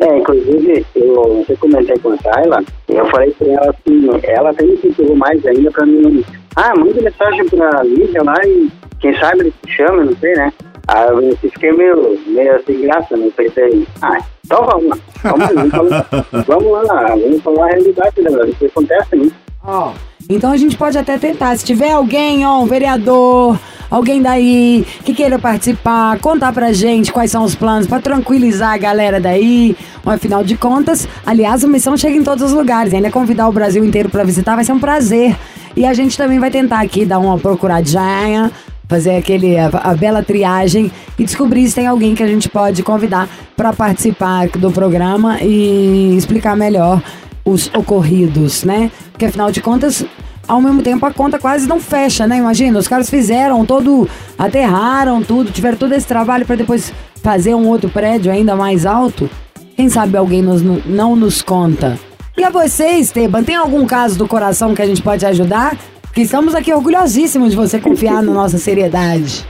É, 0.00 0.18
inclusive, 0.18 0.84
eu, 0.96 1.44
eu 1.48 1.56
comentei 1.58 1.96
com 1.98 2.10
a 2.10 2.16
Tayla, 2.16 2.64
e 2.88 2.96
eu 2.96 3.06
falei 3.08 3.30
pra 3.38 3.46
ela 3.46 3.70
assim, 3.70 4.08
ela 4.24 4.50
até 4.50 4.64
me 4.64 4.72
incentivou 4.72 5.14
mais 5.14 5.46
ainda 5.46 5.70
pra 5.70 5.86
mim. 5.86 6.24
Ah, 6.62 6.74
manda 6.76 7.00
mensagem 7.00 7.48
pra 7.48 7.82
Lívia 7.82 8.22
lá 8.22 8.34
e 8.44 8.70
quem 8.98 9.18
sabe 9.18 9.40
ele 9.40 9.54
te 9.64 9.72
chama, 9.72 10.04
não 10.04 10.14
sei, 10.16 10.34
né? 10.34 10.52
Aí 10.88 11.08
eu 11.08 11.36
fiquei 11.38 11.72
meio, 11.72 12.20
meio 12.26 12.62
sem 12.66 12.82
graça, 12.82 13.16
né? 13.16 13.28
Eu 13.28 13.32
pensei, 13.32 13.86
ah, 14.02 14.18
então 14.44 14.66
vamos 14.66 14.90
lá, 14.90 14.96
vamos 15.22 15.90
lá, 15.90 16.06
vamos 16.46 16.84
lá, 16.86 17.06
vamos 17.16 17.42
falar 17.42 17.64
a 17.64 17.68
realidade, 17.68 18.20
né? 18.20 18.30
O 18.30 18.54
que 18.54 18.66
acontece, 18.66 19.16
né? 19.16 19.30
Ó, 19.64 19.92
então 20.28 20.52
a 20.52 20.56
gente 20.58 20.76
pode 20.76 20.98
até 20.98 21.16
tentar. 21.16 21.56
Se 21.56 21.64
tiver 21.64 21.92
alguém, 21.92 22.46
ó, 22.46 22.60
um 22.60 22.66
vereador, 22.66 23.58
alguém 23.90 24.20
daí 24.20 24.84
que 25.02 25.14
queira 25.14 25.38
participar, 25.38 26.18
contar 26.18 26.52
pra 26.52 26.74
gente 26.74 27.10
quais 27.10 27.30
são 27.30 27.42
os 27.42 27.54
planos 27.54 27.86
pra 27.86 28.00
tranquilizar 28.00 28.74
a 28.74 28.78
galera 28.78 29.18
daí. 29.18 29.74
Afinal 30.04 30.44
de 30.44 30.58
contas, 30.58 31.08
aliás, 31.24 31.64
a 31.64 31.68
missão 31.68 31.96
chega 31.96 32.16
em 32.16 32.22
todos 32.22 32.44
os 32.44 32.52
lugares. 32.52 32.92
Ainda 32.92 33.10
convidar 33.10 33.48
o 33.48 33.52
Brasil 33.52 33.82
inteiro 33.82 34.10
pra 34.10 34.24
visitar 34.24 34.56
vai 34.56 34.64
ser 34.64 34.72
um 34.72 34.78
prazer. 34.78 35.34
E 35.76 35.86
a 35.86 35.94
gente 35.94 36.16
também 36.16 36.38
vai 36.38 36.50
tentar 36.50 36.80
aqui 36.80 37.04
dar 37.04 37.18
uma 37.18 37.38
procuradinha, 37.38 38.50
fazer 38.88 39.16
aquele 39.16 39.56
a, 39.56 39.68
a 39.68 39.94
bela 39.94 40.22
triagem 40.22 40.90
e 41.18 41.24
descobrir 41.24 41.68
se 41.68 41.74
tem 41.76 41.86
alguém 41.86 42.14
que 42.14 42.22
a 42.22 42.26
gente 42.26 42.48
pode 42.48 42.82
convidar 42.82 43.28
pra 43.56 43.72
participar 43.72 44.48
do 44.48 44.70
programa 44.70 45.38
e 45.40 46.16
explicar 46.16 46.56
melhor 46.56 47.00
os 47.44 47.70
ocorridos, 47.74 48.64
né? 48.64 48.90
Porque 49.12 49.26
afinal 49.26 49.50
de 49.52 49.60
contas, 49.60 50.04
ao 50.46 50.60
mesmo 50.60 50.82
tempo 50.82 51.06
a 51.06 51.12
conta 51.12 51.38
quase 51.38 51.66
não 51.68 51.78
fecha, 51.80 52.26
né? 52.26 52.38
Imagina, 52.38 52.78
os 52.78 52.88
caras 52.88 53.08
fizeram 53.08 53.64
todo, 53.64 54.08
aterraram 54.36 55.22
tudo, 55.22 55.50
tiveram 55.52 55.78
todo 55.78 55.92
esse 55.94 56.06
trabalho 56.06 56.44
para 56.44 56.56
depois 56.56 56.92
fazer 57.22 57.54
um 57.54 57.68
outro 57.68 57.88
prédio 57.88 58.32
ainda 58.32 58.56
mais 58.56 58.84
alto. 58.84 59.30
Quem 59.76 59.88
sabe 59.88 60.16
alguém 60.16 60.42
nos- 60.42 60.62
não 60.84 61.14
nos 61.14 61.40
conta. 61.42 61.98
E 62.40 62.44
a 62.44 62.48
você, 62.48 62.92
Esteban, 62.92 63.42
tem 63.44 63.54
algum 63.54 63.84
caso 63.86 64.16
do 64.16 64.26
coração 64.26 64.74
que 64.74 64.80
a 64.80 64.86
gente 64.86 65.02
pode 65.02 65.26
ajudar? 65.26 65.76
Porque 66.00 66.22
estamos 66.22 66.54
aqui 66.54 66.72
orgulhosíssimos 66.72 67.50
de 67.50 67.56
você 67.56 67.78
confiar 67.78 68.22
na 68.22 68.32
nossa 68.32 68.56
seriedade. 68.56 69.44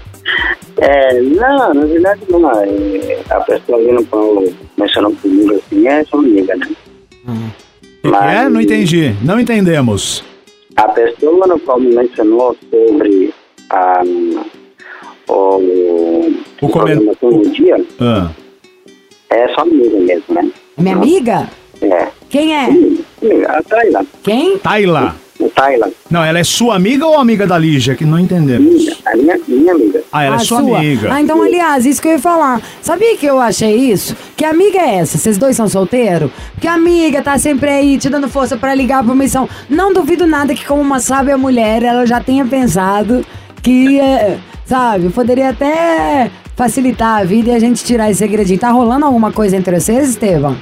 É, 0.77 1.21
não, 1.23 1.73
na 1.73 1.85
verdade 1.87 2.21
não. 2.29 2.51
É, 2.51 3.21
a 3.31 3.41
pessoa 3.43 3.79
vindo 3.79 4.05
com 4.07 4.53
mencionou 4.77 5.15
comigo 5.23 5.55
assim, 5.55 5.87
é 5.87 6.03
sua 6.05 6.19
amiga, 6.19 6.57
né? 6.57 6.67
Que 8.03 8.11
que 8.11 8.17
é? 8.17 8.49
Não 8.49 8.61
entendi. 8.61 9.15
Não 9.23 9.39
entendemos. 9.39 10.25
A 10.75 10.89
pessoa 10.89 11.47
no 11.47 11.61
qual 11.61 11.79
me 11.79 11.95
mencionou 11.95 12.57
sobre 12.73 13.33
a, 13.71 14.03
o, 15.29 16.33
O 16.61 16.69
comen- 16.69 16.97
programação 16.97 17.31
do 17.41 17.51
dia 17.51 17.77
Ah. 18.01 18.31
é 19.31 19.47
sua 19.55 19.63
amiga 19.63 19.97
mesmo, 20.01 20.25
né? 20.35 20.51
Minha 20.77 20.97
amiga? 20.97 21.49
É. 21.83 22.09
Quem 22.31 22.55
é? 22.55 22.69
A 23.49 23.63
Tayla. 23.63 24.07
Quem? 24.23 24.57
Taila. 24.59 25.17
A 25.45 25.49
Tayla. 25.49 25.91
Não, 26.09 26.25
ela 26.25 26.39
é 26.39 26.45
sua 26.45 26.77
amiga 26.77 27.05
ou 27.05 27.19
amiga 27.19 27.45
da 27.45 27.59
Lígia? 27.59 27.97
Que 27.97 28.05
não 28.05 28.21
entendemos. 28.21 28.73
Minha, 28.73 28.97
a 29.05 29.17
minha, 29.17 29.41
minha 29.49 29.73
amiga. 29.73 30.01
Ah, 30.13 30.23
ela 30.23 30.37
é 30.37 30.39
A 30.39 30.39
sua, 30.39 30.79
amiga. 30.79 31.13
Ah, 31.13 31.21
então, 31.21 31.43
aliás, 31.43 31.85
isso 31.85 32.01
que 32.01 32.07
eu 32.07 32.13
ia 32.13 32.19
falar. 32.21 32.63
Sabia 32.81 33.17
que 33.17 33.27
eu 33.27 33.41
achei 33.41 33.75
isso? 33.75 34.17
Que 34.37 34.45
amiga 34.45 34.79
é 34.79 34.99
essa? 34.99 35.19
Vocês 35.19 35.37
dois 35.39 35.57
são 35.57 35.69
solteiros? 35.69 36.31
Porque 36.53 36.69
a 36.69 36.75
amiga 36.75 37.21
tá 37.21 37.37
sempre 37.37 37.69
aí 37.69 37.99
te 37.99 38.09
dando 38.09 38.29
força 38.29 38.57
pra 38.57 38.75
ligar 38.77 39.03
pra 39.03 39.13
missão. 39.13 39.49
Não 39.69 39.93
duvido 39.93 40.25
nada 40.25 40.55
que, 40.55 40.65
como 40.65 40.81
uma 40.81 41.01
sábia 41.01 41.37
mulher, 41.37 41.83
ela 41.83 42.07
já 42.07 42.21
tenha 42.21 42.45
pensado 42.45 43.27
que, 43.61 43.99
é, 43.99 44.39
sabe, 44.65 45.11
poderia 45.11 45.51
até 45.51 46.31
facilitar 46.55 47.21
a 47.21 47.25
vida 47.25 47.51
e 47.51 47.55
a 47.57 47.59
gente 47.59 47.83
tirar 47.83 48.09
esse 48.09 48.21
segredinho. 48.21 48.61
Tá 48.61 48.71
rolando 48.71 49.05
alguma 49.05 49.33
coisa 49.33 49.57
entre 49.57 49.81
vocês, 49.81 50.11
Estevam? 50.11 50.57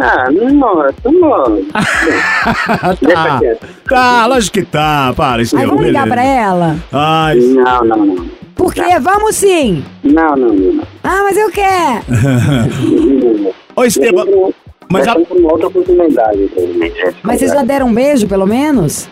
Ah, 0.00 0.28
não, 0.30 0.88
estamos... 0.88 1.64
Deixa 3.00 3.14
tá. 3.14 3.38
quieto. 3.38 3.66
Tá, 3.88 4.26
lógico 4.26 4.58
que 4.58 4.64
tá. 4.64 5.12
Para, 5.16 5.36
Aí 5.36 5.42
Estevão. 5.42 5.68
vamos 5.68 5.84
ligar 5.86 6.04
beleza. 6.08 6.14
pra 6.14 6.24
ela? 6.24 6.76
Ai, 6.92 7.36
Não, 7.36 7.84
não, 7.84 8.06
não. 8.06 8.26
Por 8.54 8.74
quê? 8.74 8.98
Vamos 9.00 9.36
sim! 9.36 9.84
Não, 10.02 10.30
não, 10.36 10.48
não. 10.48 10.72
não. 10.74 10.84
Ah, 11.04 11.20
mas 11.22 11.36
eu 11.36 11.50
quero! 11.50 12.02
Ô, 13.76 13.84
Esteban. 13.84 14.24
Mas 14.90 15.06
Mas 15.06 15.16
uma 15.30 15.52
outra 15.52 15.68
oportunidade. 15.68 16.50
Mas 17.22 17.38
vocês 17.38 17.52
já 17.52 17.62
deram 17.62 17.86
um 17.88 17.94
beijo, 17.94 18.26
pelo 18.26 18.46
menos? 18.46 19.08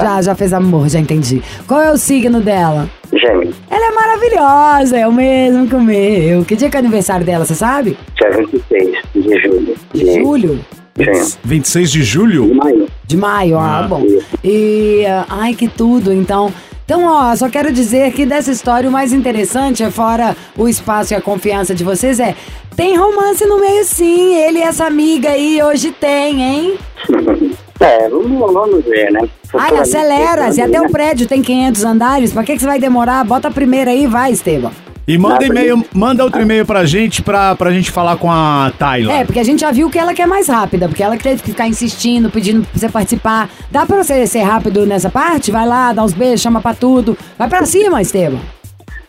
Já, 0.00 0.22
já 0.22 0.34
fez 0.34 0.52
amor, 0.54 0.88
já 0.88 0.98
entendi. 0.98 1.42
Qual 1.66 1.80
é 1.80 1.92
o 1.92 1.98
signo 1.98 2.40
dela? 2.40 2.88
Gêmeos, 3.12 3.56
Ela 3.70 3.86
é 3.88 3.92
maravilhosa, 3.92 4.98
é 4.98 5.06
o 5.06 5.12
mesmo 5.12 5.66
que 5.68 5.74
o 5.74 5.80
meu. 5.80 6.44
Que 6.44 6.54
dia 6.56 6.70
que 6.70 6.76
é 6.76 6.80
o 6.80 6.82
aniversário 6.82 7.24
dela, 7.26 7.44
você 7.44 7.54
sabe? 7.54 7.96
dia 8.16 8.30
26 8.30 8.96
de 9.14 9.40
julho. 9.42 9.74
De 9.92 10.14
Julho? 10.14 10.60
Sim. 10.96 11.36
26 11.44 11.90
de 11.92 11.98
De 12.00 12.04
julho? 12.04 12.54
maio. 12.54 12.86
De 13.06 13.16
maio, 13.16 13.58
ah, 13.58 13.78
Ah, 13.78 13.82
bom. 13.88 14.04
E, 14.44 15.04
ah, 15.06 15.24
ai, 15.28 15.54
que 15.54 15.66
tudo, 15.68 16.12
então. 16.12 16.52
Então, 16.84 17.04
ó, 17.04 17.34
só 17.36 17.48
quero 17.48 17.72
dizer 17.72 18.12
que 18.12 18.26
dessa 18.26 18.50
história 18.50 18.88
o 18.90 18.92
mais 18.92 19.12
interessante, 19.12 19.82
é 19.82 19.90
fora 19.90 20.36
o 20.58 20.68
espaço 20.68 21.14
e 21.14 21.16
a 21.16 21.20
confiança 21.20 21.72
de 21.74 21.84
vocês, 21.84 22.18
é 22.18 22.34
tem 22.76 22.96
romance 22.96 23.44
no 23.46 23.60
meio 23.60 23.84
sim, 23.84 24.34
ele 24.34 24.58
e 24.58 24.62
essa 24.62 24.86
amiga 24.86 25.30
aí 25.30 25.62
hoje 25.62 25.92
tem, 25.92 26.42
hein? 26.42 26.74
É, 27.80 28.08
vamos, 28.08 28.52
vamos 28.52 28.84
ver, 28.84 29.10
né? 29.10 29.28
Ai, 29.54 29.78
acelera, 29.78 30.52
se 30.52 30.60
até 30.60 30.80
o 30.80 30.90
prédio 30.90 31.26
tem 31.26 31.40
500 31.40 31.84
andares, 31.84 32.32
pra 32.32 32.44
que, 32.44 32.52
que 32.52 32.60
você 32.60 32.66
vai 32.66 32.78
demorar? 32.78 33.24
Bota 33.24 33.48
a 33.48 33.50
primeira 33.50 33.90
aí 33.90 34.06
vai, 34.06 34.30
Esteban. 34.32 34.70
E 35.08 35.18
manda 35.18 35.44
e-mail, 35.44 35.84
manda 35.92 36.22
outro 36.22 36.40
e-mail 36.40 36.64
pra 36.64 36.84
gente, 36.84 37.20
pra, 37.20 37.56
pra 37.56 37.72
gente 37.72 37.90
falar 37.90 38.16
com 38.16 38.30
a 38.30 38.70
Tayla. 38.78 39.12
É, 39.12 39.24
porque 39.24 39.40
a 39.40 39.42
gente 39.42 39.60
já 39.60 39.72
viu 39.72 39.90
que 39.90 39.98
ela 39.98 40.14
quer 40.14 40.26
mais 40.26 40.46
rápida, 40.46 40.88
porque 40.88 41.02
ela 41.02 41.16
teve 41.16 41.42
que 41.42 41.50
ficar 41.50 41.66
insistindo, 41.66 42.30
pedindo 42.30 42.62
pra 42.62 42.78
você 42.78 42.88
participar. 42.88 43.50
Dá 43.72 43.84
pra 43.84 44.04
você 44.04 44.24
ser 44.26 44.42
rápido 44.42 44.86
nessa 44.86 45.10
parte? 45.10 45.50
Vai 45.50 45.66
lá, 45.66 45.92
dá 45.92 46.04
uns 46.04 46.12
beijos, 46.12 46.40
chama 46.40 46.60
pra 46.60 46.74
tudo. 46.74 47.18
Vai 47.36 47.48
pra 47.48 47.64
cima, 47.66 48.00
Esteban. 48.00 48.38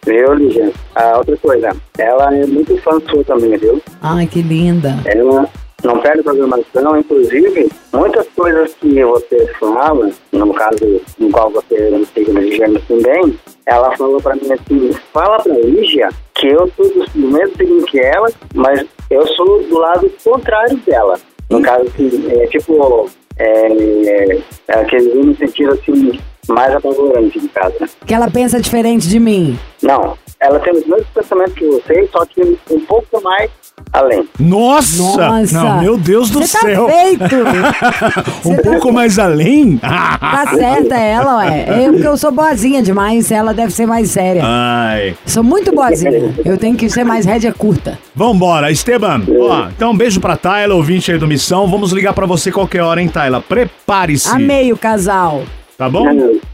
Viu, 0.04 0.34
Lígia? 0.34 0.72
Ah, 0.96 1.18
outra 1.18 1.38
coisa, 1.38 1.76
ela 2.00 2.36
é 2.36 2.48
muito 2.48 2.76
fã 2.78 3.00
sua 3.08 3.24
também, 3.24 3.56
viu? 3.58 3.80
Ai, 4.02 4.26
que 4.26 4.42
linda. 4.42 4.98
Ela 5.06 5.48
não 5.84 6.00
perde 6.00 6.24
programação, 6.24 6.98
inclusive, 6.98 7.70
muitas 7.94 8.28
coisas 8.36 8.74
que 8.76 9.04
você 9.04 9.48
fala, 9.60 10.10
no 10.32 10.54
caso 10.54 11.02
no 11.18 11.32
qual 11.32 11.50
você 11.50 11.90
não 11.90 12.06
siga 12.06 12.34
no 12.34 12.42
gêmeos 12.52 12.84
também, 12.88 13.40
ela 13.66 13.96
falou 13.98 14.22
pra 14.22 14.36
mim 14.36 14.52
assim, 14.52 14.92
fala 15.14 15.40
pra 15.40 15.54
Lígia 15.54 16.10
que 16.36 16.48
eu 16.48 16.72
sou 16.76 16.88
do, 16.90 17.28
mesmo 17.28 17.56
signo 17.56 17.84
que 17.86 18.00
ela, 18.00 18.30
mas 18.54 18.86
eu 19.10 19.26
sou 19.28 19.62
do 19.64 19.78
lado 19.78 20.12
contrário 20.24 20.78
dela. 20.78 21.20
No 21.50 21.62
caso, 21.62 21.86
assim, 21.88 22.32
é 22.32 22.48
tipo, 22.48 23.10
é, 23.38 24.38
é 24.68 24.74
aquele 24.74 25.14
no 25.14 25.36
sentido 25.36 25.74
assim, 25.74 26.20
mais 26.48 26.74
apavorante 26.74 27.40
de 27.40 27.48
casa. 27.50 27.76
né? 27.80 27.90
Que 28.06 28.14
ela 28.14 28.30
pensa 28.30 28.60
diferente 28.60 29.08
de 29.08 29.20
mim. 29.20 29.58
Não, 29.82 30.18
ela 30.40 30.60
tem 30.60 30.74
os 30.74 30.86
mesmos 30.86 31.08
pensamentos 31.10 31.54
que 31.54 31.66
você, 31.66 32.10
só 32.12 32.26
que 32.26 32.42
um 32.72 32.80
pouco 32.82 33.22
mais 33.22 33.52
além. 33.92 34.28
Nossa! 34.40 35.02
Nossa. 35.02 35.54
Não, 35.54 35.82
meu 35.82 35.98
Deus 35.98 36.30
do 36.30 36.40
Você 36.42 36.58
tá 36.58 36.66
céu! 36.66 36.88
feito! 36.90 37.24
um 38.46 38.54
Você 38.56 38.62
tá 38.62 38.70
pouco 38.72 38.92
mais 38.92 39.20
além? 39.20 39.78
Tá 39.78 40.46
certa 40.56 40.96
ela, 40.96 41.38
ué. 41.38 41.86
Eu, 41.86 41.94
porque 41.94 42.08
eu 42.08 42.18
sou 42.18 42.32
boazinha 42.32 42.82
demais, 42.82 43.32
ela 43.32 43.54
deve 43.54 43.72
ser 43.72 43.86
mais 43.86 44.10
séria. 44.10 44.42
Ai. 44.46 45.16
Sou 45.26 45.44
muito 45.44 45.74
boazinha. 45.74 46.34
Eu 46.44 46.58
tenho 46.58 46.76
que 46.76 46.90
ser 46.90 47.04
mais 47.04 47.26
rédea 47.26 47.54
curta. 47.54 47.98
Vambora, 48.16 48.72
Esteban. 48.72 49.22
Ó, 49.40 49.68
então 49.70 49.92
um 49.92 49.98
beijo 49.98 50.20
pra 50.20 50.36
Tayla, 50.38 50.76
ouvinte 50.76 51.12
aí 51.12 51.18
do 51.18 51.28
Missão. 51.28 51.68
Vamos 51.68 51.92
ligar 51.92 52.14
pra 52.14 52.26
você 52.26 52.52
qualquer 52.52 52.82
hora, 52.82 53.02
hein, 53.02 53.08
Tayla? 53.08 53.42
Prepare-se. 53.42 54.30
Amei 54.30 54.72
o 54.72 54.78
casal. 54.78 55.44
Tá 55.78 55.90
bom? 55.90 56.08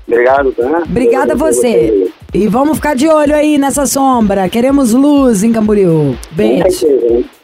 Obrigado, 0.07 0.53
tá? 0.53 0.84
Obrigada 0.86 1.34
a 1.34 1.36
você. 1.36 2.06
E 2.38 2.48
vamos 2.48 2.77
ficar 2.77 2.96
de 2.96 3.08
olho 3.08 3.34
aí 3.34 3.58
nessa 3.58 3.88
sombra. 3.88 4.48
Queremos 4.48 4.94
luz 4.94 5.41
em 5.41 5.51
Camboriú. 5.51 6.15
Beijo. 6.29 6.86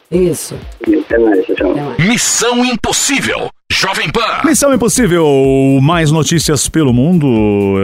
Isso. 0.08 0.54
Até 0.82 1.18
mais, 1.18 1.44
tchau. 1.46 1.72
Até 1.72 1.82
mais. 1.82 2.08
Missão 2.08 2.64
Impossível. 2.64 3.48
Jovem 3.72 4.08
Pan. 4.08 4.44
Missão 4.44 4.72
Impossível, 4.72 5.26
mais 5.82 6.12
notícias 6.12 6.68
pelo 6.68 6.92
mundo, 6.92 7.26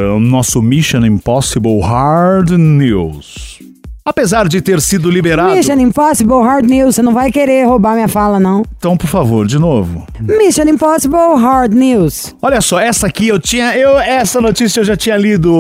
é 0.00 0.12
o 0.12 0.20
nosso 0.20 0.62
Mission 0.62 1.04
Impossible 1.04 1.80
Hard 1.80 2.50
News. 2.50 3.58
Apesar 4.04 4.48
de 4.48 4.62
ter 4.62 4.80
sido 4.80 5.10
liberado... 5.10 5.54
Mission 5.54 5.74
Impossible 5.74 6.42
Hard 6.42 6.66
News. 6.68 6.94
Você 6.94 7.02
não 7.02 7.12
vai 7.12 7.30
querer 7.30 7.66
roubar 7.66 7.94
minha 7.94 8.08
fala, 8.08 8.40
não. 8.40 8.64
Então, 8.78 8.96
por 8.96 9.06
favor, 9.06 9.46
de 9.46 9.58
novo. 9.58 10.06
Mission 10.20 10.64
Impossible 10.64 11.36
Hard 11.38 11.74
News. 11.74 12.34
Olha 12.40 12.62
só, 12.62 12.80
essa 12.80 13.06
aqui 13.06 13.28
eu 13.28 13.38
tinha. 13.38 13.76
Eu, 13.76 13.98
essa 13.98 14.40
notícia 14.40 14.80
eu 14.80 14.84
já 14.84 14.96
tinha 14.96 15.18
lido. 15.18 15.50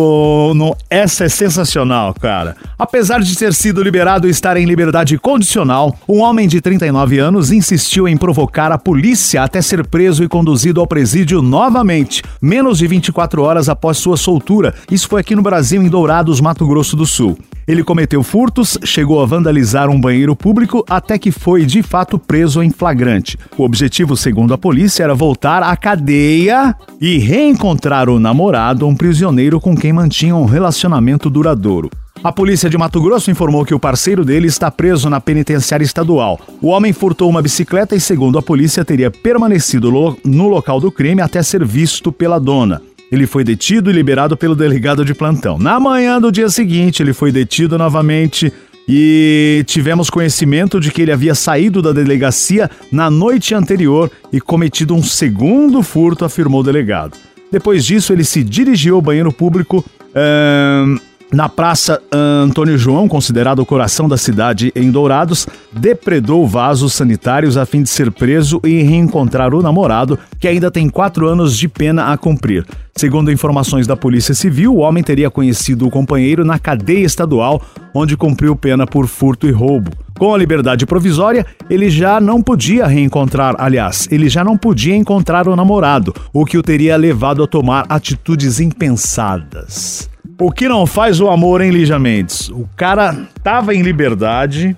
No, 0.56 0.74
essa 0.88 1.24
é 1.24 1.28
sensacional, 1.28 2.14
cara. 2.14 2.56
Apesar 2.78 3.20
de 3.20 3.36
ter 3.36 3.52
sido 3.52 3.82
liberado 3.82 4.26
e 4.26 4.30
estar 4.30 4.56
em 4.56 4.64
liberdade 4.64 5.18
condicional, 5.18 5.94
um 6.08 6.20
homem 6.20 6.48
de 6.48 6.62
39 6.62 7.18
anos 7.18 7.52
insistiu 7.52 8.08
em 8.08 8.16
provocar 8.16 8.72
a 8.72 8.78
polícia 8.78 9.42
até 9.42 9.60
ser 9.60 9.86
preso 9.86 10.24
e 10.24 10.28
conduzido 10.28 10.80
ao 10.80 10.86
presídio 10.86 11.42
novamente, 11.42 12.22
menos 12.40 12.78
de 12.78 12.86
24 12.86 13.42
horas 13.42 13.68
após 13.68 13.98
sua 13.98 14.16
soltura. 14.16 14.74
Isso 14.90 15.08
foi 15.08 15.20
aqui 15.20 15.36
no 15.36 15.42
Brasil, 15.42 15.82
em 15.82 15.88
Dourados, 15.88 16.40
Mato 16.40 16.66
Grosso 16.66 16.96
do 16.96 17.04
Sul. 17.04 17.38
Ele 17.68 17.84
cometeu 17.84 18.22
furtos, 18.40 18.78
chegou 18.84 19.20
a 19.20 19.26
vandalizar 19.26 19.90
um 19.90 20.00
banheiro 20.00 20.34
público 20.34 20.82
até 20.88 21.18
que 21.18 21.30
foi 21.30 21.66
de 21.66 21.82
fato 21.82 22.18
preso 22.18 22.62
em 22.62 22.70
flagrante. 22.70 23.36
O 23.58 23.64
objetivo, 23.64 24.16
segundo 24.16 24.54
a 24.54 24.58
polícia, 24.58 25.02
era 25.02 25.14
voltar 25.14 25.62
à 25.62 25.76
cadeia 25.76 26.74
e 26.98 27.18
reencontrar 27.18 28.08
o 28.08 28.18
namorado, 28.18 28.86
um 28.86 28.96
prisioneiro 28.96 29.60
com 29.60 29.76
quem 29.76 29.92
mantinha 29.92 30.34
um 30.34 30.46
relacionamento 30.46 31.28
duradouro. 31.28 31.90
A 32.24 32.32
polícia 32.32 32.68
de 32.70 32.78
Mato 32.78 33.00
Grosso 33.02 33.30
informou 33.30 33.64
que 33.64 33.74
o 33.74 33.80
parceiro 33.80 34.24
dele 34.24 34.46
está 34.46 34.70
preso 34.70 35.10
na 35.10 35.20
penitenciária 35.20 35.84
estadual. 35.84 36.40
O 36.62 36.68
homem 36.68 36.92
furtou 36.92 37.28
uma 37.28 37.42
bicicleta 37.42 37.94
e, 37.94 38.00
segundo 38.00 38.38
a 38.38 38.42
polícia, 38.42 38.84
teria 38.84 39.10
permanecido 39.10 39.90
no 40.24 40.48
local 40.48 40.80
do 40.80 40.90
crime 40.90 41.20
até 41.22 41.42
ser 41.42 41.64
visto 41.64 42.10
pela 42.10 42.38
dona. 42.38 42.80
Ele 43.10 43.26
foi 43.26 43.42
detido 43.42 43.90
e 43.90 43.92
liberado 43.92 44.36
pelo 44.36 44.54
delegado 44.54 45.04
de 45.04 45.14
plantão. 45.14 45.58
Na 45.58 45.80
manhã 45.80 46.20
do 46.20 46.30
dia 46.30 46.48
seguinte, 46.48 47.02
ele 47.02 47.12
foi 47.12 47.32
detido 47.32 47.76
novamente 47.76 48.52
e 48.88 49.64
tivemos 49.66 50.10
conhecimento 50.10 50.80
de 50.80 50.90
que 50.90 51.02
ele 51.02 51.12
havia 51.12 51.34
saído 51.34 51.82
da 51.82 51.92
delegacia 51.92 52.70
na 52.90 53.10
noite 53.10 53.54
anterior 53.54 54.10
e 54.32 54.40
cometido 54.40 54.94
um 54.94 55.02
segundo 55.02 55.82
furto, 55.82 56.24
afirmou 56.24 56.60
o 56.60 56.64
delegado. 56.64 57.16
Depois 57.50 57.84
disso, 57.84 58.12
ele 58.12 58.24
se 58.24 58.44
dirigiu 58.44 58.94
ao 58.94 59.02
banheiro 59.02 59.32
público 59.32 59.84
ahn, 60.14 60.98
na 61.32 61.48
Praça 61.48 62.02
Antônio 62.12 62.76
João, 62.76 63.08
considerado 63.08 63.60
o 63.60 63.66
coração 63.66 64.08
da 64.08 64.16
cidade 64.16 64.72
em 64.74 64.90
Dourados, 64.90 65.46
depredou 65.72 66.46
vasos 66.46 66.92
sanitários 66.92 67.56
a 67.56 67.64
fim 67.64 67.82
de 67.82 67.88
ser 67.88 68.10
preso 68.10 68.60
e 68.64 68.82
reencontrar 68.82 69.54
o 69.54 69.62
namorado, 69.62 70.18
que 70.38 70.48
ainda 70.48 70.70
tem 70.70 70.88
quatro 70.88 71.28
anos 71.28 71.56
de 71.56 71.68
pena 71.68 72.12
a 72.12 72.18
cumprir. 72.18 72.66
Segundo 72.96 73.30
informações 73.30 73.86
da 73.86 73.96
Polícia 73.96 74.34
Civil, 74.34 74.74
o 74.74 74.78
homem 74.78 75.02
teria 75.02 75.30
conhecido 75.30 75.86
o 75.86 75.90
companheiro 75.90 76.44
na 76.44 76.58
cadeia 76.58 77.06
estadual, 77.06 77.62
onde 77.94 78.16
cumpriu 78.16 78.56
pena 78.56 78.86
por 78.86 79.06
furto 79.06 79.46
e 79.46 79.52
roubo. 79.52 79.92
Com 80.18 80.34
a 80.34 80.38
liberdade 80.38 80.84
provisória, 80.84 81.46
ele 81.70 81.88
já 81.88 82.20
não 82.20 82.42
podia 82.42 82.86
reencontrar, 82.86 83.54
aliás, 83.56 84.06
ele 84.10 84.28
já 84.28 84.44
não 84.44 84.58
podia 84.58 84.94
encontrar 84.94 85.48
o 85.48 85.56
namorado, 85.56 86.14
o 86.30 86.44
que 86.44 86.58
o 86.58 86.62
teria 86.62 86.96
levado 86.96 87.42
a 87.42 87.46
tomar 87.46 87.86
atitudes 87.88 88.60
impensadas. 88.60 90.09
O 90.40 90.50
que 90.50 90.66
não 90.66 90.86
faz 90.86 91.20
o 91.20 91.28
amor, 91.28 91.60
hein, 91.60 91.70
Lígia 91.70 91.98
Mendes? 91.98 92.48
O 92.48 92.66
cara 92.74 93.14
tava 93.42 93.74
em 93.74 93.82
liberdade, 93.82 94.74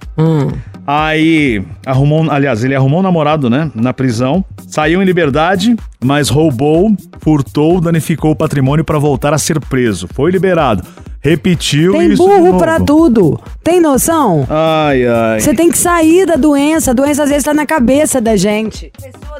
aí 0.86 1.62
arrumou, 1.86 2.30
aliás, 2.30 2.64
ele 2.64 2.74
arrumou 2.74 3.00
um 3.00 3.02
namorado, 3.02 3.48
né, 3.48 3.70
na 3.74 3.92
prisão, 3.92 4.44
saiu 4.66 5.02
em 5.02 5.04
liberdade, 5.04 5.76
mas 6.02 6.28
roubou, 6.28 6.94
furtou, 7.20 7.80
danificou 7.80 8.32
o 8.32 8.36
patrimônio 8.36 8.84
para 8.84 8.98
voltar 8.98 9.32
a 9.32 9.38
ser 9.38 9.60
preso. 9.60 10.08
Foi 10.12 10.30
liberado. 10.30 10.82
Repetiu 11.24 11.92
Tem 11.92 12.12
isso 12.12 12.28
de 12.28 12.28
burro 12.28 12.58
pra 12.58 12.80
tudo. 12.80 13.38
Tem 13.62 13.80
noção? 13.80 14.44
Ai, 14.50 15.06
ai. 15.06 15.40
Você 15.40 15.54
tem 15.54 15.70
que 15.70 15.78
sair 15.78 16.26
da 16.26 16.34
doença. 16.34 16.90
A 16.90 16.94
doença 16.94 17.22
às 17.22 17.28
vezes 17.28 17.44
tá 17.44 17.54
na 17.54 17.64
cabeça 17.64 18.20
da 18.20 18.34
gente. 18.34 18.90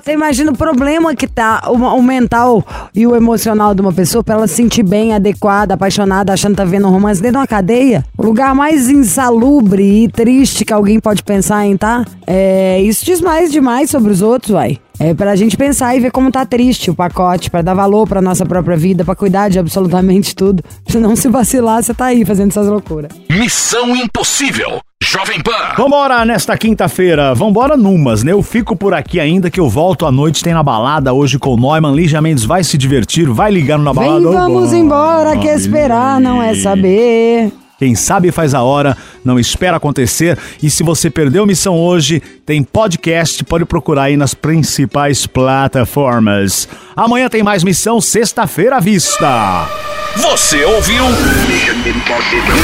Você 0.01 0.13
imagina 0.13 0.53
o 0.53 0.57
problema 0.57 1.13
que 1.15 1.27
tá 1.27 1.65
o, 1.67 1.73
o 1.73 2.03
mental 2.03 2.65
e 2.95 3.05
o 3.05 3.17
emocional 3.17 3.75
de 3.75 3.81
uma 3.81 3.93
pessoa 3.93 4.23
pra 4.23 4.37
ela 4.37 4.47
se 4.47 4.55
sentir 4.55 4.85
bem, 4.85 5.13
adequada, 5.13 5.75
apaixonada, 5.75 6.33
achando 6.33 6.53
que 6.53 6.59
tá 6.59 6.65
vendo 6.65 6.87
um 6.87 6.91
romance 6.91 7.21
dentro 7.21 7.39
de 7.39 7.41
uma 7.41 7.47
cadeia. 7.49 8.05
O 8.17 8.25
lugar 8.25 8.55
mais 8.55 8.89
insalubre 8.89 10.05
e 10.05 10.09
triste 10.09 10.65
que 10.65 10.73
alguém 10.73 11.01
pode 11.01 11.25
pensar 11.25 11.42
em 11.51 11.77
tá? 11.77 12.05
É, 12.27 12.81
isso 12.81 13.05
diz 13.05 13.21
mais 13.21 13.51
demais 13.51 13.91
sobre 13.91 14.13
os 14.13 14.23
outros, 14.23 14.53
uai. 14.53 14.79
É 14.99 15.15
pra 15.15 15.35
gente 15.35 15.57
pensar 15.57 15.97
e 15.97 16.01
ver 16.01 16.13
como 16.13 16.31
tá 16.31 16.47
triste 16.47 16.91
o 16.91 16.95
pacote, 16.95 17.51
pra 17.51 17.61
dar 17.61 17.75
valor 17.75 18.07
pra 18.07 18.23
nossa 18.23 18.47
própria 18.47 18.77
vida, 18.77 19.05
pra 19.05 19.17
cuidar 19.17 19.49
de 19.49 19.59
absolutamente 19.59 20.35
tudo. 20.35 20.63
Se 20.87 20.99
não 20.99 21.17
se 21.17 21.29
vacilar, 21.29 21.83
você 21.83 21.93
tá 21.93 22.07
aí 22.07 22.25
fazendo 22.25 22.51
essas 22.51 22.69
loucuras. 22.69 23.11
Missão 23.29 23.97
Impossível. 23.97 24.81
Jovem 25.03 25.43
Pan. 25.43 25.75
Vambora 25.77 26.25
nesta 26.25 26.57
quinta-feira. 26.57 27.35
Vambora 27.35 27.77
numas, 27.77 28.23
né? 28.23 28.33
Eu 28.33 28.43
fico 28.43 28.77
por 28.77 28.95
aqui 28.95 29.19
ainda 29.19 29.51
que 29.51 29.59
eu 29.59 29.69
volto 29.69 30.07
à 30.07 30.13
noite. 30.13 30.45
Tem 30.45 30.55
na 30.55 30.63
balada 30.63 31.13
hoje 31.13 31.39
com 31.39 31.55
o 31.55 31.57
Neumann. 31.57 31.95
Lígia 31.95 32.23
Mendes 32.23 32.45
vai 32.45 32.63
se 32.63 32.79
divertir, 32.79 33.29
vai 33.29 33.51
ligar 33.51 33.79
na 33.79 33.93
balada. 33.93 34.21
Vem, 34.21 34.33
vamos 34.33 34.71
bom. 34.71 34.77
embora, 34.77 35.37
que 35.37 35.49
esperar 35.49 36.21
não 36.21 36.41
é 36.41 36.55
saber. 36.55 37.53
Quem 37.83 37.97
sabe 37.97 38.31
faz 38.31 38.55
a 38.55 38.63
hora, 38.63 38.97
não 39.25 39.41
espera 39.41 39.77
acontecer. 39.77 40.39
E 40.63 40.71
se 40.71 40.85
você 40.85 41.11
perdeu 41.11 41.45
missão 41.45 41.75
hoje, 41.75 42.23
tem 42.47 42.63
podcast, 42.63 43.43
pode 43.43 43.65
procurar 43.65 44.05
aí 44.05 44.17
nas 44.17 44.35
principais 44.35 45.27
plataformas. 45.27 46.69
Amanhã 46.95 47.29
tem 47.29 47.43
mais 47.43 47.65
missão, 47.65 48.01
sexta-feira 48.01 48.77
à 48.77 48.81
vista. 48.81 49.67
Você 50.15 50.65
ouviu? 50.65 51.07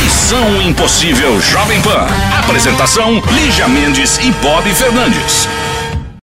Missão 0.04 0.62
Impossível 0.62 1.40
Jovem 1.40 1.82
Pan. 1.82 2.06
Apresentação: 2.38 3.20
Lígia 3.32 3.66
Mendes 3.66 4.18
e 4.18 4.30
Bob 4.40 4.72
Fernandes. 4.72 5.48